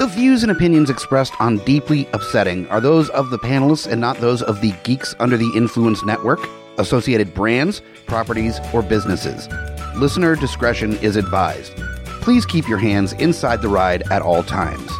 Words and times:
The 0.00 0.06
views 0.06 0.42
and 0.42 0.50
opinions 0.50 0.88
expressed 0.88 1.38
on 1.40 1.58
Deeply 1.58 2.08
Upsetting 2.14 2.66
are 2.68 2.80
those 2.80 3.10
of 3.10 3.28
the 3.28 3.38
panelists 3.38 3.86
and 3.86 4.00
not 4.00 4.16
those 4.16 4.40
of 4.40 4.62
the 4.62 4.72
Geeks 4.82 5.14
Under 5.20 5.36
the 5.36 5.52
Influence 5.54 6.02
Network, 6.06 6.40
associated 6.78 7.34
brands, 7.34 7.82
properties, 8.06 8.60
or 8.72 8.80
businesses. 8.80 9.46
Listener 9.96 10.36
discretion 10.36 10.94
is 11.00 11.16
advised. 11.16 11.74
Please 12.22 12.46
keep 12.46 12.66
your 12.66 12.78
hands 12.78 13.12
inside 13.12 13.60
the 13.60 13.68
ride 13.68 14.02
at 14.10 14.22
all 14.22 14.42
times. 14.42 14.90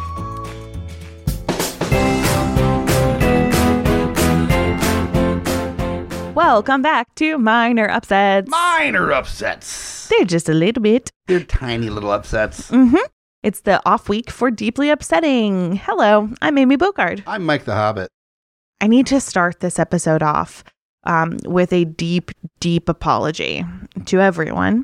Welcome 6.35 6.83
back 6.83 7.15
to 7.15 7.39
Minor 7.39 7.89
Upsets. 7.89 8.47
Minor 8.51 9.11
upsets. 9.13 10.09
They're 10.09 10.25
just 10.25 10.47
a 10.47 10.53
little 10.53 10.83
bit. 10.83 11.09
They're 11.25 11.39
tiny 11.39 11.89
little 11.89 12.11
upsets. 12.11 12.69
Mm-hmm. 12.69 12.97
It's 13.43 13.61
the 13.61 13.81
off 13.89 14.07
week 14.07 14.29
for 14.29 14.51
Deeply 14.51 14.91
Upsetting. 14.91 15.75
Hello, 15.77 16.29
I'm 16.43 16.59
Amy 16.59 16.77
Bogarde. 16.77 17.23
I'm 17.25 17.43
Mike 17.43 17.65
the 17.65 17.73
Hobbit. 17.73 18.11
I 18.79 18.85
need 18.85 19.07
to 19.07 19.19
start 19.19 19.61
this 19.61 19.79
episode 19.79 20.21
off 20.21 20.63
um, 21.05 21.39
with 21.45 21.73
a 21.73 21.85
deep, 21.85 22.29
deep 22.59 22.87
apology 22.87 23.65
to 24.05 24.19
everyone. 24.21 24.83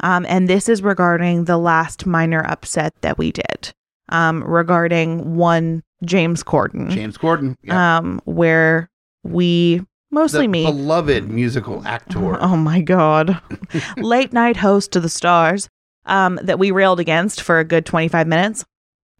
Um, 0.00 0.26
and 0.28 0.48
this 0.48 0.68
is 0.68 0.82
regarding 0.82 1.44
the 1.44 1.56
last 1.56 2.04
minor 2.04 2.44
upset 2.46 2.92
that 3.00 3.16
we 3.16 3.32
did 3.32 3.72
um, 4.10 4.44
regarding 4.44 5.36
one 5.36 5.82
James 6.04 6.44
Corden, 6.44 6.90
James 6.90 7.16
Corden. 7.16 7.56
Yeah. 7.62 7.98
um, 7.98 8.20
where 8.26 8.90
we, 9.24 9.82
mostly 10.10 10.42
the 10.42 10.48
me, 10.48 10.64
beloved 10.66 11.30
musical 11.30 11.82
actor. 11.86 12.36
Oh 12.42 12.56
my 12.56 12.82
God. 12.82 13.40
Late 13.96 14.34
night 14.34 14.58
host 14.58 14.92
to 14.92 15.00
the 15.00 15.08
stars 15.08 15.70
um, 16.08 16.38
that 16.42 16.58
we 16.58 16.70
railed 16.70 17.00
against 17.00 17.40
for 17.40 17.58
a 17.58 17.64
good 17.64 17.86
25 17.86 18.26
minutes. 18.26 18.64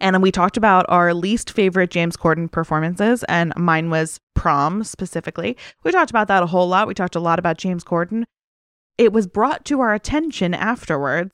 And 0.00 0.14
then 0.14 0.22
we 0.22 0.30
talked 0.30 0.56
about 0.56 0.86
our 0.88 1.12
least 1.12 1.50
favorite 1.50 1.90
James 1.90 2.16
Corden 2.16 2.50
performances, 2.50 3.24
and 3.24 3.52
mine 3.56 3.90
was 3.90 4.20
prom 4.34 4.84
specifically. 4.84 5.56
We 5.82 5.90
talked 5.90 6.10
about 6.10 6.28
that 6.28 6.42
a 6.42 6.46
whole 6.46 6.68
lot. 6.68 6.86
We 6.86 6.94
talked 6.94 7.16
a 7.16 7.20
lot 7.20 7.38
about 7.38 7.58
James 7.58 7.82
Corden. 7.82 8.24
It 8.96 9.12
was 9.12 9.26
brought 9.26 9.64
to 9.66 9.80
our 9.80 9.94
attention 9.94 10.54
afterwards 10.54 11.30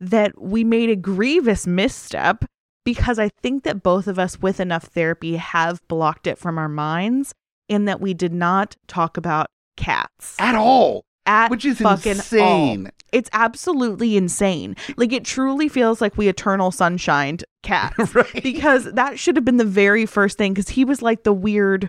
that 0.00 0.40
we 0.40 0.64
made 0.64 0.90
a 0.90 0.96
grievous 0.96 1.66
misstep 1.66 2.44
because 2.84 3.18
I 3.18 3.30
think 3.42 3.64
that 3.64 3.82
both 3.82 4.06
of 4.06 4.18
us, 4.18 4.40
with 4.40 4.60
enough 4.60 4.84
therapy, 4.84 5.36
have 5.36 5.80
blocked 5.88 6.26
it 6.26 6.38
from 6.38 6.56
our 6.56 6.68
minds 6.68 7.34
in 7.68 7.84
that 7.86 8.00
we 8.00 8.14
did 8.14 8.32
not 8.32 8.76
talk 8.86 9.16
about 9.16 9.48
cats 9.76 10.36
At 10.38 10.54
all. 10.54 11.04
At 11.26 11.50
Which 11.50 11.64
is 11.64 11.78
fucking 11.78 12.12
insane. 12.12 12.86
all. 12.86 12.92
It's 13.12 13.30
absolutely 13.32 14.16
insane. 14.16 14.76
Like 14.96 15.12
it 15.12 15.24
truly 15.24 15.68
feels 15.68 16.00
like 16.00 16.16
we 16.18 16.28
eternal 16.28 16.70
sunshined 16.70 17.44
cats 17.62 18.14
right. 18.14 18.42
because 18.42 18.92
that 18.92 19.18
should 19.18 19.36
have 19.36 19.44
been 19.44 19.56
the 19.56 19.64
very 19.64 20.06
first 20.06 20.36
thing 20.38 20.52
because 20.54 20.70
he 20.70 20.84
was 20.84 21.02
like 21.02 21.22
the 21.24 21.32
weird 21.32 21.88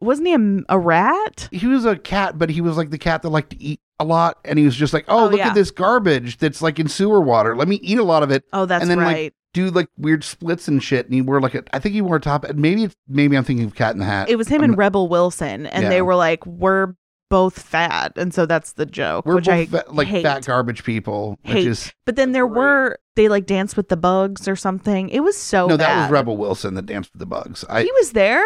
wasn't 0.00 0.28
he 0.28 0.34
a, 0.34 0.74
a 0.74 0.78
rat? 0.78 1.48
he 1.52 1.66
was 1.66 1.86
a 1.86 1.96
cat, 1.96 2.38
but 2.38 2.50
he 2.50 2.60
was 2.60 2.76
like 2.76 2.90
the 2.90 2.98
cat 2.98 3.22
that 3.22 3.30
liked 3.30 3.50
to 3.50 3.62
eat 3.62 3.80
a 3.98 4.04
lot. 4.04 4.38
And 4.44 4.58
he 4.58 4.64
was 4.66 4.76
just 4.76 4.92
like, 4.92 5.06
oh, 5.08 5.24
Oh, 5.24 5.28
look 5.28 5.38
yeah. 5.38 5.48
at 5.48 5.54
this 5.54 5.70
garbage 5.70 6.36
that's 6.36 6.60
like 6.60 6.78
in 6.78 6.86
sewer 6.86 7.20
water. 7.20 7.56
Let 7.56 7.66
me 7.66 7.76
eat 7.76 7.98
a 7.98 8.02
lot 8.04 8.22
of 8.22 8.30
it. 8.30 8.44
Oh, 8.52 8.66
that's 8.66 8.82
and 8.82 8.90
then 8.90 8.98
right. 8.98 9.24
like 9.24 9.34
do 9.54 9.70
like 9.70 9.88
weird 9.96 10.22
splits 10.22 10.68
and 10.68 10.82
shit. 10.82 11.06
And 11.06 11.14
he 11.14 11.22
wore 11.22 11.40
like 11.40 11.54
a, 11.54 11.64
I 11.72 11.78
think 11.78 11.94
he 11.94 12.02
wore 12.02 12.16
a 12.16 12.20
top. 12.20 12.44
And 12.44 12.58
maybe 12.58 12.90
maybe 13.08 13.36
I'm 13.38 13.44
thinking 13.44 13.64
of 13.64 13.74
Cat 13.74 13.94
in 13.94 13.98
the 13.98 14.04
Hat. 14.04 14.28
it 14.28 14.36
was 14.36 14.48
him 14.48 14.60
I'm 14.62 14.70
and 14.70 14.78
Rebel 14.78 15.08
Wilson, 15.08 15.66
and 15.66 15.84
Yeah. 15.84 15.88
they 15.88 16.02
were 16.02 16.14
like, 16.14 16.44
"We're 16.44 16.94
both 17.30 17.60
fat," 17.60 18.12
and 18.16 18.32
so 18.32 18.46
that's 18.46 18.72
the 18.74 18.86
joke, 18.86 19.26
We're 19.26 19.36
which 19.36 19.46
both 19.46 19.54
I 19.54 19.66
fa- 19.66 19.84
like 19.88 20.08
hate. 20.08 20.22
fat 20.22 20.44
garbage 20.46 20.84
people, 20.84 21.38
which 21.42 21.52
Hate. 21.54 21.66
is 21.66 21.92
But 22.04 22.16
then 22.16 22.32
there 22.32 22.46
Great. 22.46 22.58
were 22.58 22.98
they 23.16 23.28
like 23.28 23.46
danced 23.46 23.76
with 23.76 23.88
the 23.88 23.96
bugs 23.96 24.46
or 24.48 24.56
something. 24.56 25.08
It 25.08 25.20
was 25.20 25.36
so 25.36 25.66
no, 25.66 25.76
that 25.76 26.02
was 26.02 26.10
Rebel 26.10 26.36
Wilson 26.36 26.74
that 26.74 26.86
danced 26.86 27.12
with 27.12 27.20
the 27.20 27.26
bugs. 27.26 27.64
I 27.68 27.82
he 27.82 27.92
was 27.92 28.12
there. 28.12 28.44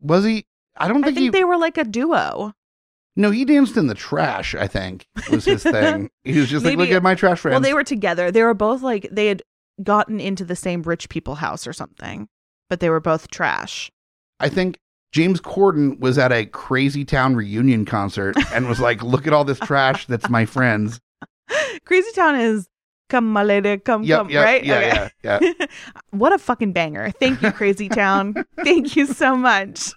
was 0.00 0.24
he. 0.24 0.46
I 0.76 0.88
don't 0.88 0.98
I 1.04 1.06
think, 1.08 1.16
think 1.16 1.34
he. 1.34 1.38
they 1.38 1.44
were 1.44 1.56
like 1.56 1.78
a 1.78 1.84
duo. 1.84 2.52
no, 3.16 3.30
he 3.30 3.44
danced 3.44 3.76
in 3.76 3.86
the 3.86 3.94
trash. 3.94 4.54
I 4.54 4.66
think 4.66 5.06
was 5.30 5.44
his 5.46 5.62
thing. 5.62 6.10
He 6.24 6.38
was 6.38 6.50
just 6.50 6.64
like, 6.64 6.76
look 6.76 6.90
at 6.90 7.02
my 7.02 7.14
trash 7.14 7.40
friends. 7.40 7.54
Well, 7.54 7.60
they 7.60 7.74
were 7.74 7.84
together. 7.84 8.30
They 8.30 8.42
were 8.42 8.54
both 8.54 8.82
like 8.82 9.08
they 9.10 9.26
had 9.28 9.42
gotten 9.82 10.20
into 10.20 10.44
the 10.44 10.56
same 10.56 10.82
rich 10.82 11.08
people 11.08 11.36
house 11.36 11.66
or 11.66 11.72
something, 11.72 12.28
but 12.68 12.80
they 12.80 12.90
were 12.90 13.00
both 13.00 13.30
trash. 13.30 13.90
I 14.40 14.48
think 14.50 14.78
James 15.16 15.40
Corden 15.40 15.98
was 15.98 16.18
at 16.18 16.30
a 16.30 16.44
Crazy 16.44 17.02
Town 17.02 17.34
reunion 17.34 17.86
concert 17.86 18.36
and 18.52 18.68
was 18.68 18.80
like, 18.80 19.02
"Look 19.02 19.26
at 19.26 19.32
all 19.32 19.44
this 19.44 19.58
trash 19.58 20.04
that's 20.04 20.28
my 20.28 20.44
friends." 20.44 21.00
Crazy 21.86 22.12
Town 22.12 22.38
is 22.38 22.68
come 23.08 23.32
my 23.32 23.42
lady, 23.42 23.78
come 23.78 24.02
Yep, 24.02 24.18
come, 24.18 24.28
yep, 24.28 24.44
right? 24.44 24.62
yeah, 24.62 25.08
yeah, 25.24 25.40
yeah. 25.40 25.66
what 26.10 26.34
a 26.34 26.38
fucking 26.38 26.72
banger. 26.72 27.12
Thank 27.12 27.40
you, 27.40 27.50
Crazy 27.50 27.88
Town. 27.88 28.34
Thank 28.62 28.94
you 28.94 29.06
so 29.06 29.34
much. 29.34 29.94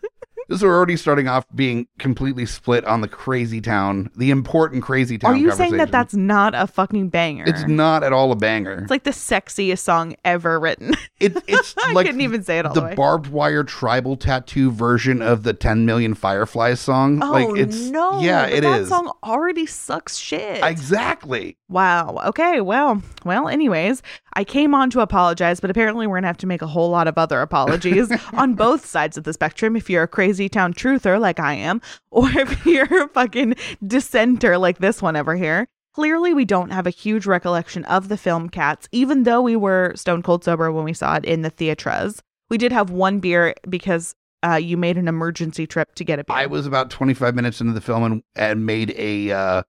This 0.50 0.64
we're 0.64 0.76
already 0.76 0.98
starting 0.98 1.28
off 1.28 1.46
being 1.54 1.88
completely 2.00 2.48
split 2.48 2.84
on 2.86 3.02
the 3.02 3.08
Crazy 3.08 3.62
Town, 3.62 4.10
the 4.16 4.32
important 4.32 4.82
Crazy 4.82 5.20
Town. 5.20 5.36
Are 5.36 5.38
you 5.38 5.52
saying 5.52 5.78
that 5.78 5.92
that's 5.92 6.16
not 6.16 6.56
a 6.56 6.66
fucking 6.66 7.10
banger? 7.10 7.44
It's 7.46 7.68
not 7.68 8.04
at 8.04 8.14
all 8.14 8.32
a 8.32 8.36
banger. 8.36 8.80
It's 8.82 8.90
like 8.90 9.04
the 9.04 9.12
sexiest 9.12 9.82
song 9.82 10.16
ever 10.26 10.60
written. 10.60 10.96
It, 11.20 11.38
it's 11.48 11.76
I 11.84 11.92
like 11.92 12.08
couldn't 12.08 12.22
even 12.22 12.42
say 12.42 12.58
it 12.58 12.66
all 12.66 12.74
the 12.74 12.82
the 12.82 12.96
barbed 12.96 13.28
wire 13.28 13.64
tribal 13.64 14.18
tattoo 14.18 14.72
version 14.72 15.22
of 15.22 15.44
the 15.44 15.54
10 15.54 15.86
Million 15.86 16.16
Fireflies 16.16 16.80
song. 16.80 17.22
Oh 17.22 17.32
like 17.32 17.58
it's 17.58 17.90
no! 17.90 18.20
yeah, 18.22 18.48
it 18.48 18.62
that 18.62 18.82
is 18.82 18.90
song 18.90 19.12
already 19.24 19.68
sucks 19.68 20.18
shit. 20.18 20.64
exactly. 20.64 21.58
Wow. 21.70 22.20
Okay. 22.26 22.62
Well, 22.62 23.04
well, 23.24 23.48
anyways, 23.48 24.02
I 24.34 24.44
came 24.44 24.74
on 24.74 24.90
to 24.92 25.02
apologize, 25.02 25.60
but 25.60 25.70
apparently 25.70 26.08
we're 26.08 26.16
going 26.16 26.24
to 26.24 26.28
have 26.28 26.38
to 26.38 26.48
make 26.48 26.62
a 26.64 26.68
whole 26.68 26.90
lot 26.90 27.08
of 27.08 27.18
other 27.18 27.42
apologies 27.42 28.12
on 28.34 28.56
both 28.56 28.86
sides 28.86 29.18
of 29.18 29.24
the 29.24 29.34
spectrum. 29.34 29.76
If 29.76 29.90
you're 29.90 30.04
a 30.04 30.08
crazy 30.08 30.39
town 30.48 30.74
truther 30.74 31.20
like 31.20 31.40
I 31.40 31.56
am, 31.56 31.82
or 32.12 32.30
if 32.30 32.66
you're 32.66 33.04
a 33.06 33.10
fucking 33.10 33.56
dissenter 33.86 34.58
like 34.58 34.78
this 34.78 35.02
one 35.02 35.16
over 35.18 35.36
here. 35.36 35.68
Clearly, 35.96 36.34
we 36.34 36.46
don't 36.46 36.70
have 36.70 36.88
a 36.88 36.92
huge 36.92 37.26
recollection 37.26 37.84
of 37.86 38.08
the 38.08 38.16
film 38.16 38.48
Cats, 38.50 38.88
even 38.92 39.24
though 39.24 39.42
we 39.42 39.56
were 39.56 39.92
stone 39.96 40.22
cold 40.22 40.44
sober 40.44 40.72
when 40.72 40.86
we 40.86 40.94
saw 40.94 41.16
it 41.16 41.26
in 41.26 41.42
the 41.42 41.50
theaters. 41.50 42.22
We 42.50 42.58
did 42.58 42.72
have 42.72 42.90
one 42.92 43.20
beer 43.20 43.56
because 43.68 44.16
uh, 44.46 44.56
you 44.56 44.78
made 44.78 44.98
an 44.98 45.08
emergency 45.08 45.68
trip 45.68 45.96
to 45.96 46.04
get 46.06 46.20
a 46.20 46.24
beer. 46.24 46.36
I 46.38 46.46
was 46.46 46.66
about 46.66 46.90
25 46.90 47.36
minutes 47.36 47.60
into 47.60 47.74
the 47.74 47.82
film 47.82 48.04
and, 48.04 48.24
and 48.36 48.66
made 48.66 48.94
a 48.98 49.32
uh, 49.32 49.64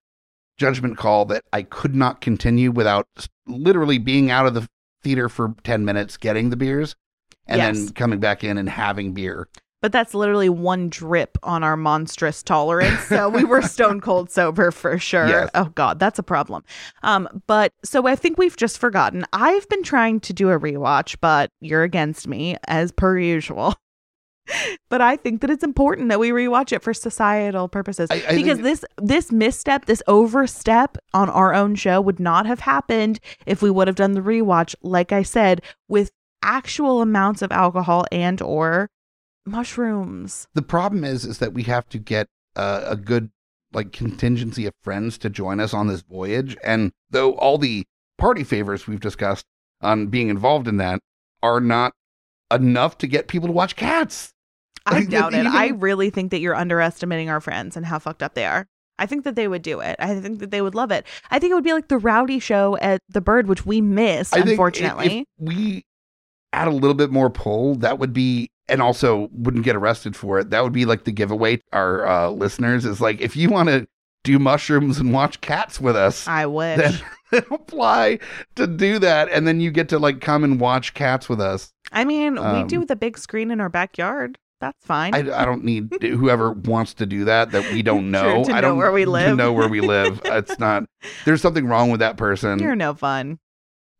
judgment 0.59 0.99
call 0.99 1.25
that 1.25 1.45
I 1.53 1.63
could 1.63 1.95
not 1.95 2.21
continue 2.21 2.71
without 2.71 3.09
literally 3.49 3.99
being 3.99 4.31
out 4.31 4.47
of 4.47 4.55
the 4.55 4.69
theater 5.03 5.29
for 5.29 5.55
10 5.65 5.85
minutes, 5.85 6.17
getting 6.17 6.51
the 6.51 6.57
beers, 6.57 6.95
and 7.47 7.59
Yes. 7.59 7.77
then 7.79 7.89
coming 7.95 8.21
back 8.21 8.45
in 8.45 8.59
and 8.59 8.69
having 8.69 9.13
beer. 9.15 9.49
But 9.83 9.93
that's 9.93 10.13
literally 10.13 10.49
one 10.51 10.91
drip 10.91 11.39
on 11.43 11.63
our 11.63 11.77
monstrous 11.77 12.43
tolerance. 12.43 13.01
So 13.05 13.29
we 13.31 13.45
were 13.45 13.63
stone 13.77 14.01
cold 14.01 14.31
sober 14.31 14.71
for 14.71 14.99
sure. 14.99 15.27
Yes. 15.29 15.51
Oh 15.55 15.71
God, 15.75 15.99
that's 15.99 16.19
a 16.19 16.23
problem. 16.23 16.65
Um, 17.03 17.29
but 17.47 17.73
so 17.83 18.07
I 18.07 18.15
think 18.15 18.37
we've 18.37 18.57
just 18.57 18.79
forgotten. 18.79 19.25
I've 19.33 19.69
been 19.69 19.83
trying 19.83 20.21
to 20.21 20.33
do 20.35 20.51
a 20.51 20.59
rewatch, 20.59 21.17
but 21.21 21.51
you're 21.61 21.83
against 21.83 22.29
me 22.29 22.57
as 22.69 22.93
per 22.93 23.19
usual. 23.19 23.75
but 24.91 25.01
I 25.01 25.17
think 25.17 25.41
that 25.41 25.51
it's 25.51 25.65
important 25.65 26.09
that 26.09 26.21
we 26.21 26.31
rewatch 26.31 26.73
it 26.73 26.83
for 26.83 26.93
societal 26.93 27.69
purposes 27.69 28.09
I- 28.11 28.25
I 28.29 28.35
because 28.35 28.59
this 28.59 28.85
this 28.99 29.33
misstep, 29.33 29.87
this 29.87 30.03
overstep 30.07 30.99
on 31.15 31.31
our 31.31 31.55
own 31.55 31.75
show 31.75 32.01
would 32.01 32.21
not 32.21 32.47
have 32.47 32.61
happened 32.61 33.21
if 33.47 33.63
we 33.63 33.71
would 33.71 33.87
have 33.89 33.97
done 33.97 34.13
the 34.13 34.21
rewatch, 34.21 34.75
like 34.83 35.13
I 35.13 35.23
said, 35.23 35.63
with 35.89 36.11
actual 36.43 37.01
amounts 37.03 37.43
of 37.43 37.53
alcohol 37.53 38.05
and 38.11 38.41
or 38.43 38.89
mushrooms. 39.51 40.47
The 40.55 40.63
problem 40.63 41.05
is, 41.05 41.25
is 41.25 41.39
that 41.39 41.53
we 41.53 41.65
have 41.65 41.89
to 41.91 41.99
get 41.99 42.29
uh, 42.57 42.83
a 42.85 42.97
good 42.97 43.31
like 43.73 43.93
contingency 43.93 44.67
of 44.67 44.75
friends 44.83 45.17
to 45.19 45.31
join 45.31 45.61
us 45.61 45.73
on 45.73 45.87
this 45.87 46.03
voyage. 46.03 46.57
And 46.65 46.93
though 47.11 47.35
all 47.35 47.59
the 47.59 47.85
party 48.19 48.45
favors 48.45 48.87
we've 48.87 49.01
discussed 49.01 49.47
on 49.81 50.09
being 50.09 50.29
involved 50.29 50.69
in 50.69 50.77
that 50.79 51.01
are 51.43 51.61
not 51.61 51.93
enough 52.53 52.99
to 52.99 53.07
get 53.07 53.29
people 53.29 53.49
to 53.49 53.53
watch 53.53 53.77
cats. 53.77 54.33
I 54.87 55.05
doubt 55.05 55.35
it. 55.35 55.47
I 55.47 55.69
really 55.69 56.11
think 56.11 56.31
that 56.33 56.41
you're 56.41 56.57
underestimating 56.57 57.29
our 57.31 57.41
friends 57.41 57.77
and 57.77 57.87
how 57.87 57.99
fucked 57.99 58.23
up 58.23 58.35
they 58.35 58.45
are. 58.45 58.67
I 58.99 59.07
think 59.07 59.25
that 59.25 59.35
they 59.35 59.49
would 59.49 59.63
do 59.63 59.81
it. 59.81 59.97
I 59.99 60.19
think 60.21 60.41
that 60.41 60.51
they 60.51 60.61
would 60.61 60.75
love 60.75 60.91
it. 60.91 61.07
I 61.31 61.39
think 61.39 61.53
it 61.53 61.55
would 61.55 61.65
be 61.65 61.73
like 61.73 61.89
the 61.89 61.97
rowdy 61.99 62.39
show 62.39 62.77
at 62.79 63.01
the 63.09 63.21
Bird, 63.21 63.47
which 63.47 63.65
we 63.65 63.81
missed, 63.81 64.35
I 64.35 64.39
think 64.39 64.47
if- 64.47 64.53
unfortunately. 64.53 65.21
if 65.21 65.27
we 65.39 65.85
add 66.53 66.69
a 66.69 66.73
little 66.73 66.95
bit 66.95 67.11
more 67.11 67.31
pull, 67.31 67.77
that 67.77 67.99
would 67.99 68.13
be, 68.13 68.51
and 68.71 68.81
also 68.81 69.29
wouldn't 69.33 69.65
get 69.65 69.77
arrested 69.77 70.17
for 70.17 70.39
it. 70.39 70.51
That 70.51 70.63
would 70.63 70.73
be 70.73 70.85
like 70.85 71.05
the 71.05 71.13
giveaway 71.13 71.57
to 71.57 71.63
our 71.73 72.07
uh, 72.07 72.31
listeners 72.31 72.85
is 72.85 73.01
like, 73.01 73.21
if 73.21 73.37
you 73.37 73.51
want 73.51 73.69
to 73.69 73.87
do 74.23 74.39
mushrooms 74.39 74.99
and 74.99 75.13
watch 75.13 75.41
cats 75.41 75.81
with 75.81 75.97
us, 75.97 76.27
I 76.27 76.47
wish. 76.47 76.79
then, 77.31 77.45
apply 77.51 78.19
to 78.57 78.67
do 78.67 78.99
that. 78.99 79.29
And 79.31 79.47
then 79.47 79.61
you 79.61 79.71
get 79.71 79.89
to 79.91 79.99
like 79.99 80.21
come 80.21 80.45
and 80.45 80.61
watch 80.61 80.95
cats 80.95 81.29
with 81.29 81.41
us. 81.41 81.73
I 81.93 82.05
mean, 82.05 82.35
we 82.35 82.41
um, 82.41 82.67
do 82.67 82.85
the 82.85 82.97
big 82.97 83.19
screen 83.19 83.51
in 83.51 83.61
our 83.61 83.69
backyard. 83.69 84.39
That's 84.61 84.85
fine. 84.85 85.15
I, 85.15 85.41
I 85.41 85.45
don't 85.47 85.65
need 85.65 85.91
whoever 86.03 86.53
wants 86.53 86.93
to 86.95 87.07
do 87.07 87.25
that 87.25 87.51
that 87.53 87.73
we 87.73 87.83
don't 87.83 88.11
know. 88.13 88.43
I 88.43 88.61
don't 88.61 88.63
know 88.63 88.75
where 88.77 88.93
we 88.93 89.07
live. 89.07 89.31
To 89.31 89.37
know 89.37 89.53
where 89.53 89.69
we 89.69 89.81
live. 89.81 90.21
It's 90.25 90.59
not. 90.59 90.85
There's 91.25 91.41
something 91.41 91.67
wrong 91.67 91.91
with 91.91 92.01
that 92.01 92.17
person. 92.17 92.59
You're 92.59 92.77
no 92.77 92.95
fun. 92.95 93.39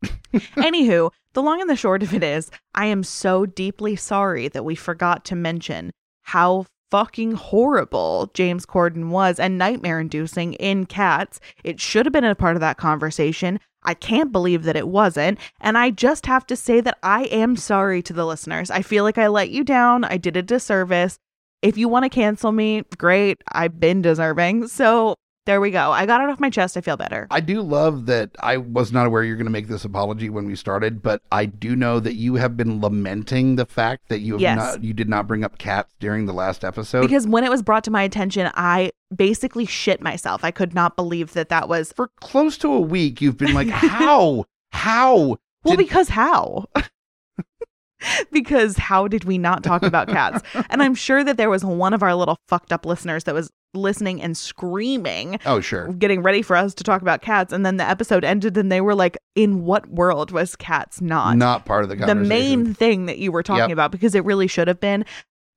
Anywho, 0.33 1.11
The 1.33 1.41
long 1.41 1.61
and 1.61 1.69
the 1.69 1.75
short 1.75 2.03
of 2.03 2.13
it 2.13 2.23
is, 2.23 2.51
I 2.75 2.87
am 2.87 3.03
so 3.03 3.45
deeply 3.45 3.95
sorry 3.95 4.47
that 4.49 4.65
we 4.65 4.75
forgot 4.75 5.23
to 5.25 5.35
mention 5.35 5.91
how 6.23 6.65
fucking 6.91 7.31
horrible 7.31 8.29
James 8.33 8.65
Corden 8.65 9.09
was 9.09 9.39
and 9.39 9.57
nightmare 9.57 9.99
inducing 9.99 10.53
in 10.55 10.85
Cats. 10.85 11.39
It 11.63 11.79
should 11.79 12.05
have 12.05 12.11
been 12.11 12.25
a 12.25 12.35
part 12.35 12.57
of 12.57 12.59
that 12.59 12.77
conversation. 12.77 13.59
I 13.83 13.93
can't 13.93 14.31
believe 14.31 14.63
that 14.63 14.75
it 14.75 14.89
wasn't. 14.89 15.39
And 15.61 15.77
I 15.77 15.89
just 15.89 16.25
have 16.25 16.45
to 16.47 16.55
say 16.55 16.81
that 16.81 16.97
I 17.01 17.23
am 17.25 17.55
sorry 17.55 18.01
to 18.03 18.13
the 18.13 18.25
listeners. 18.25 18.69
I 18.69 18.81
feel 18.81 19.05
like 19.05 19.17
I 19.17 19.27
let 19.27 19.49
you 19.49 19.63
down. 19.63 20.03
I 20.03 20.17
did 20.17 20.35
a 20.35 20.41
disservice. 20.41 21.17
If 21.61 21.77
you 21.77 21.87
want 21.87 22.03
to 22.03 22.09
cancel 22.09 22.51
me, 22.51 22.83
great. 22.97 23.41
I've 23.51 23.79
been 23.79 24.01
deserving. 24.01 24.67
So 24.67 25.15
there 25.45 25.59
we 25.59 25.71
go. 25.71 25.91
I 25.91 26.05
got 26.05 26.21
it 26.21 26.29
off 26.29 26.39
my 26.39 26.49
chest. 26.51 26.77
I 26.77 26.81
feel 26.81 26.97
better. 26.97 27.27
I 27.31 27.39
do 27.39 27.61
love 27.61 28.05
that 28.05 28.29
I 28.41 28.57
was 28.57 28.91
not 28.91 29.07
aware 29.07 29.23
you're 29.23 29.35
going 29.37 29.45
to 29.47 29.51
make 29.51 29.67
this 29.67 29.83
apology 29.83 30.29
when 30.29 30.45
we 30.45 30.55
started, 30.55 31.01
but 31.01 31.21
I 31.31 31.45
do 31.45 31.75
know 31.75 31.99
that 31.99 32.13
you 32.13 32.35
have 32.35 32.55
been 32.55 32.79
lamenting 32.79 33.55
the 33.55 33.65
fact 33.65 34.09
that 34.09 34.19
you 34.19 34.33
have 34.33 34.41
Yes. 34.41 34.57
not 34.57 34.83
you 34.83 34.93
did 34.93 35.09
not 35.09 35.27
bring 35.27 35.43
up 35.43 35.57
cats 35.57 35.95
during 35.99 36.27
the 36.27 36.33
last 36.33 36.63
episode. 36.63 37.01
Because 37.01 37.25
when 37.25 37.43
it 37.43 37.49
was 37.49 37.63
brought 37.63 37.83
to 37.85 37.91
my 37.91 38.03
attention, 38.03 38.51
I 38.53 38.91
basically 39.15 39.65
shit 39.65 39.99
myself. 40.01 40.43
I 40.43 40.51
could 40.51 40.75
not 40.75 40.95
believe 40.95 41.33
that 41.33 41.49
that 41.49 41.67
was. 41.67 41.91
for 41.93 42.09
close 42.19 42.57
to 42.59 42.71
a 42.71 42.79
week 42.79 43.19
you've 43.21 43.37
been 43.37 43.53
like, 43.55 43.67
"How? 43.69 44.45
How?" 44.73 45.37
Well, 45.63 45.75
Did- 45.75 45.77
because 45.77 46.09
how? 46.09 46.65
because 48.31 48.77
how 48.77 49.07
did 49.07 49.25
we 49.25 49.37
not 49.37 49.63
talk 49.63 49.83
about 49.83 50.07
cats? 50.07 50.41
and 50.69 50.81
I'm 50.81 50.95
sure 50.95 51.23
that 51.23 51.37
there 51.37 51.49
was 51.49 51.63
one 51.63 51.93
of 51.93 52.01
our 52.01 52.15
little 52.15 52.37
fucked 52.47 52.71
up 52.73 52.85
listeners 52.85 53.25
that 53.25 53.35
was 53.35 53.51
listening 53.73 54.21
and 54.21 54.35
screaming, 54.37 55.39
Oh, 55.45 55.61
sure. 55.61 55.87
getting 55.93 56.21
ready 56.21 56.41
for 56.41 56.55
us 56.55 56.73
to 56.75 56.83
talk 56.83 57.01
about 57.01 57.21
cats. 57.21 57.53
And 57.53 57.65
then 57.65 57.77
the 57.77 57.87
episode 57.89 58.23
ended 58.23 58.57
and 58.57 58.71
they 58.71 58.81
were 58.81 58.95
like, 58.95 59.17
in 59.35 59.63
what 59.63 59.87
world 59.89 60.31
was 60.31 60.55
cats 60.55 61.01
not? 61.01 61.37
Not 61.37 61.65
part 61.65 61.83
of 61.83 61.89
the 61.89 61.95
the 61.95 62.15
main 62.15 62.73
thing 62.73 63.05
that 63.05 63.17
you 63.17 63.31
were 63.31 63.43
talking 63.43 63.61
Yep. 63.69 63.71
about 63.71 63.91
because 63.91 64.13
it 64.15 64.25
really 64.25 64.47
should 64.47 64.67
have 64.67 64.79
been. 64.79 65.05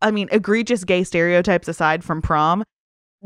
I 0.03 0.11
mean, 0.11 0.29
egregious 0.33 0.85
gay 0.85 1.03
stereotypes 1.05 1.67
aside 1.69 2.05
from 2.05 2.21
prom, 2.23 2.63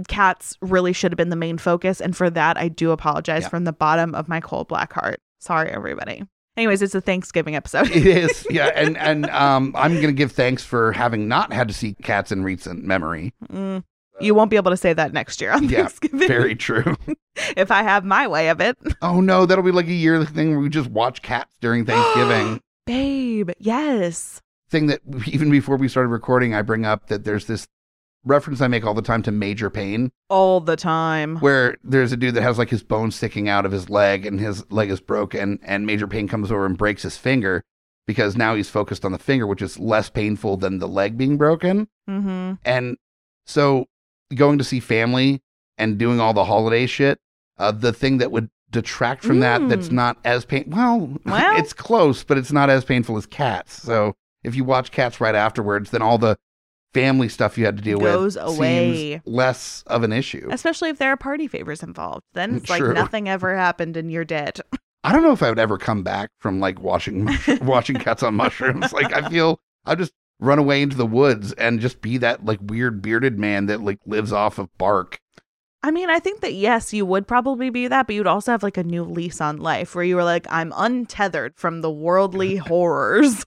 cats 0.06 0.56
really 0.62 0.92
should 0.92 1.12
have 1.12 1.16
been 1.16 1.30
the 1.30 1.36
main 1.36 1.58
focus. 1.58 2.00
And 2.00 2.16
for 2.16 2.30
that, 2.30 2.56
I 2.56 2.68
do 2.68 2.90
apologize 2.92 3.42
Yeah. 3.42 3.48
from 3.48 3.64
the 3.64 3.72
bottom 3.72 4.14
of 4.14 4.28
my 4.28 4.40
cold 4.40 4.68
black 4.68 4.92
heart. 4.92 5.20
Sorry, 5.40 5.70
everybody. 5.70 6.22
Anyways, 6.56 6.82
it's 6.82 6.94
a 6.94 7.00
Thanksgiving 7.00 7.54
episode. 7.56 7.90
it 7.90 8.06
is. 8.06 8.46
Yeah, 8.50 8.66
and 8.74 8.96
and 8.96 9.26
um 9.30 9.72
I'm 9.76 9.94
going 9.94 10.06
to 10.08 10.12
give 10.12 10.32
thanks 10.32 10.64
for 10.64 10.92
having 10.92 11.28
not 11.28 11.52
had 11.52 11.68
to 11.68 11.74
see 11.74 11.94
cats 12.02 12.32
in 12.32 12.42
recent 12.42 12.84
memory. 12.84 13.32
Mm, 13.52 13.84
you 14.20 14.34
won't 14.34 14.50
be 14.50 14.56
able 14.56 14.70
to 14.70 14.76
say 14.76 14.92
that 14.92 15.12
next 15.12 15.40
year 15.40 15.52
on 15.52 15.68
Yeah, 15.68 15.82
Thanksgiving 15.86 16.28
Very 16.28 16.54
true. 16.56 16.96
if 17.56 17.70
I 17.70 17.82
have 17.82 18.04
my 18.04 18.26
way 18.26 18.48
of 18.48 18.60
it. 18.60 18.76
Oh 19.02 19.20
no, 19.20 19.46
that'll 19.46 19.64
be 19.64 19.70
like 19.72 19.86
a 19.88 19.92
yearly 19.92 20.26
thing 20.26 20.50
where 20.50 20.60
we 20.60 20.68
just 20.68 20.90
watch 20.90 21.22
cats 21.22 21.54
during 21.60 21.84
Thanksgiving. 21.86 22.60
Babe, 22.86 23.50
yes. 23.58 24.40
thing 24.70 24.86
that 24.86 25.00
even 25.26 25.50
before 25.50 25.76
we 25.76 25.88
started 25.88 26.08
recording, 26.08 26.54
I 26.54 26.62
bring 26.62 26.84
up 26.86 27.06
that 27.08 27.24
there's 27.24 27.46
this 27.46 27.66
reference 28.24 28.60
I 28.60 28.66
make 28.68 28.84
all 28.84 28.94
the 28.94 29.02
time 29.02 29.22
to 29.22 29.30
Major 29.30 29.70
Payne, 29.70 30.10
All 30.28 30.60
the 30.60 30.76
time. 30.76 31.36
where 31.38 31.76
there's 31.84 32.12
a 32.12 32.16
dude 32.16 32.34
that 32.34 32.42
has 32.42 32.58
like 32.58 32.70
his 32.70 32.82
bone 32.82 33.10
sticking 33.10 33.48
out 33.48 33.64
of 33.64 33.72
his 33.72 33.88
leg 33.88 34.26
and 34.26 34.40
his 34.40 34.68
leg 34.70 34.90
is 34.90 35.00
broken, 35.00 35.58
and 35.62 35.86
Major 35.86 36.06
Payne 36.08 36.28
comes 36.28 36.50
over 36.50 36.66
and 36.66 36.76
breaks 36.76 37.02
his 37.02 37.16
finger 37.16 37.62
because 38.06 38.36
now 38.36 38.54
he's 38.54 38.70
focused 38.70 39.04
on 39.04 39.12
the 39.12 39.18
finger, 39.18 39.46
which 39.46 39.62
is 39.62 39.78
less 39.78 40.08
painful 40.10 40.56
than 40.56 40.78
the 40.78 40.88
leg 40.88 41.16
being 41.18 41.36
broken. 41.36 41.88
Mm-hmm. 42.08 42.54
And 42.64 42.96
so 43.46 43.86
going 44.34 44.58
to 44.58 44.64
see 44.64 44.80
family 44.80 45.42
and 45.76 45.98
doing 45.98 46.20
all 46.20 46.32
the 46.34 46.44
holiday 46.44 46.86
shit, 46.86 47.18
uh, 47.58 47.72
the 47.72 47.92
thing 47.92 48.18
that 48.18 48.30
would 48.32 48.50
detract 48.70 49.22
from 49.24 49.40
that 49.40 49.66
that's 49.68 49.88
Mm. 49.88 49.92
not 49.92 50.18
as 50.24 50.44
pain 50.44 50.64
well, 50.68 51.18
Well. 51.24 51.56
it's 51.58 51.72
close, 51.72 52.22
but 52.24 52.36
it's 52.36 52.52
not 52.52 52.68
as 52.68 52.84
painful 52.84 53.16
as 53.16 53.24
cats. 53.26 53.82
So 53.82 54.14
if 54.44 54.54
you 54.54 54.64
watch 54.64 54.90
cats 54.90 55.20
right 55.20 55.34
afterwards, 55.34 55.90
then 55.90 56.02
all 56.02 56.18
the 56.18 56.36
family 56.94 57.28
stuff 57.28 57.56
you 57.56 57.64
had 57.64 57.76
to 57.76 57.82
deal 57.82 57.98
with. 57.98 58.12
Goes 58.12 58.34
with 58.36 58.44
away. 58.44 59.10
seems 59.12 59.22
less 59.26 59.82
of 59.86 60.02
an 60.02 60.12
issue. 60.12 60.48
Especially 60.50 60.90
if 60.90 60.98
there 60.98 61.10
are 61.12 61.16
party 61.16 61.46
favors 61.46 61.82
involved. 61.82 62.24
Then 62.34 62.56
it's 62.56 62.68
like 62.70 62.80
True. 62.80 62.92
nothing 62.94 63.28
ever 63.28 63.56
happened 63.56 63.96
and 63.96 64.10
you're 64.12 64.24
dead. 64.24 64.60
I 65.04 65.12
don't 65.12 65.22
know 65.22 65.32
if 65.32 65.42
I 65.42 65.48
would 65.48 65.58
ever 65.58 65.78
come 65.78 66.02
back 66.02 66.30
from 66.40 66.60
like 66.60 66.80
watching 66.80 67.28
watching 67.62 67.96
cats 67.96 68.22
on 68.22 68.34
mushrooms. 68.34 68.92
Like 68.92 69.12
I 69.14 69.28
feel 69.30 69.60
I'll 69.86 69.96
just 69.96 70.12
run 70.40 70.58
away 70.58 70.82
into 70.82 70.96
the 70.96 71.06
woods 71.06 71.52
and 71.54 71.80
just 71.80 72.00
be 72.00 72.16
that 72.18 72.44
like 72.44 72.58
weird 72.62 73.02
bearded 73.02 73.38
man 73.38 73.66
that 73.66 73.80
like 73.82 73.98
lives 74.06 74.32
off 74.32 74.58
of 74.58 74.68
bark. 74.78 75.20
I 75.82 75.90
mean, 75.92 76.10
I 76.10 76.18
think 76.18 76.40
that 76.40 76.54
yes, 76.54 76.92
you 76.92 77.06
would 77.06 77.26
probably 77.28 77.70
be 77.70 77.86
that, 77.88 78.06
but 78.06 78.14
you'd 78.14 78.26
also 78.26 78.50
have 78.52 78.62
like 78.64 78.76
a 78.76 78.82
new 78.84 79.04
lease 79.04 79.40
on 79.40 79.58
life 79.58 79.94
where 79.94 80.04
you 80.04 80.16
were 80.16 80.24
like, 80.24 80.46
I'm 80.50 80.72
untethered 80.76 81.54
from 81.56 81.80
the 81.82 81.90
worldly 81.90 82.56
horrors. 82.70 83.44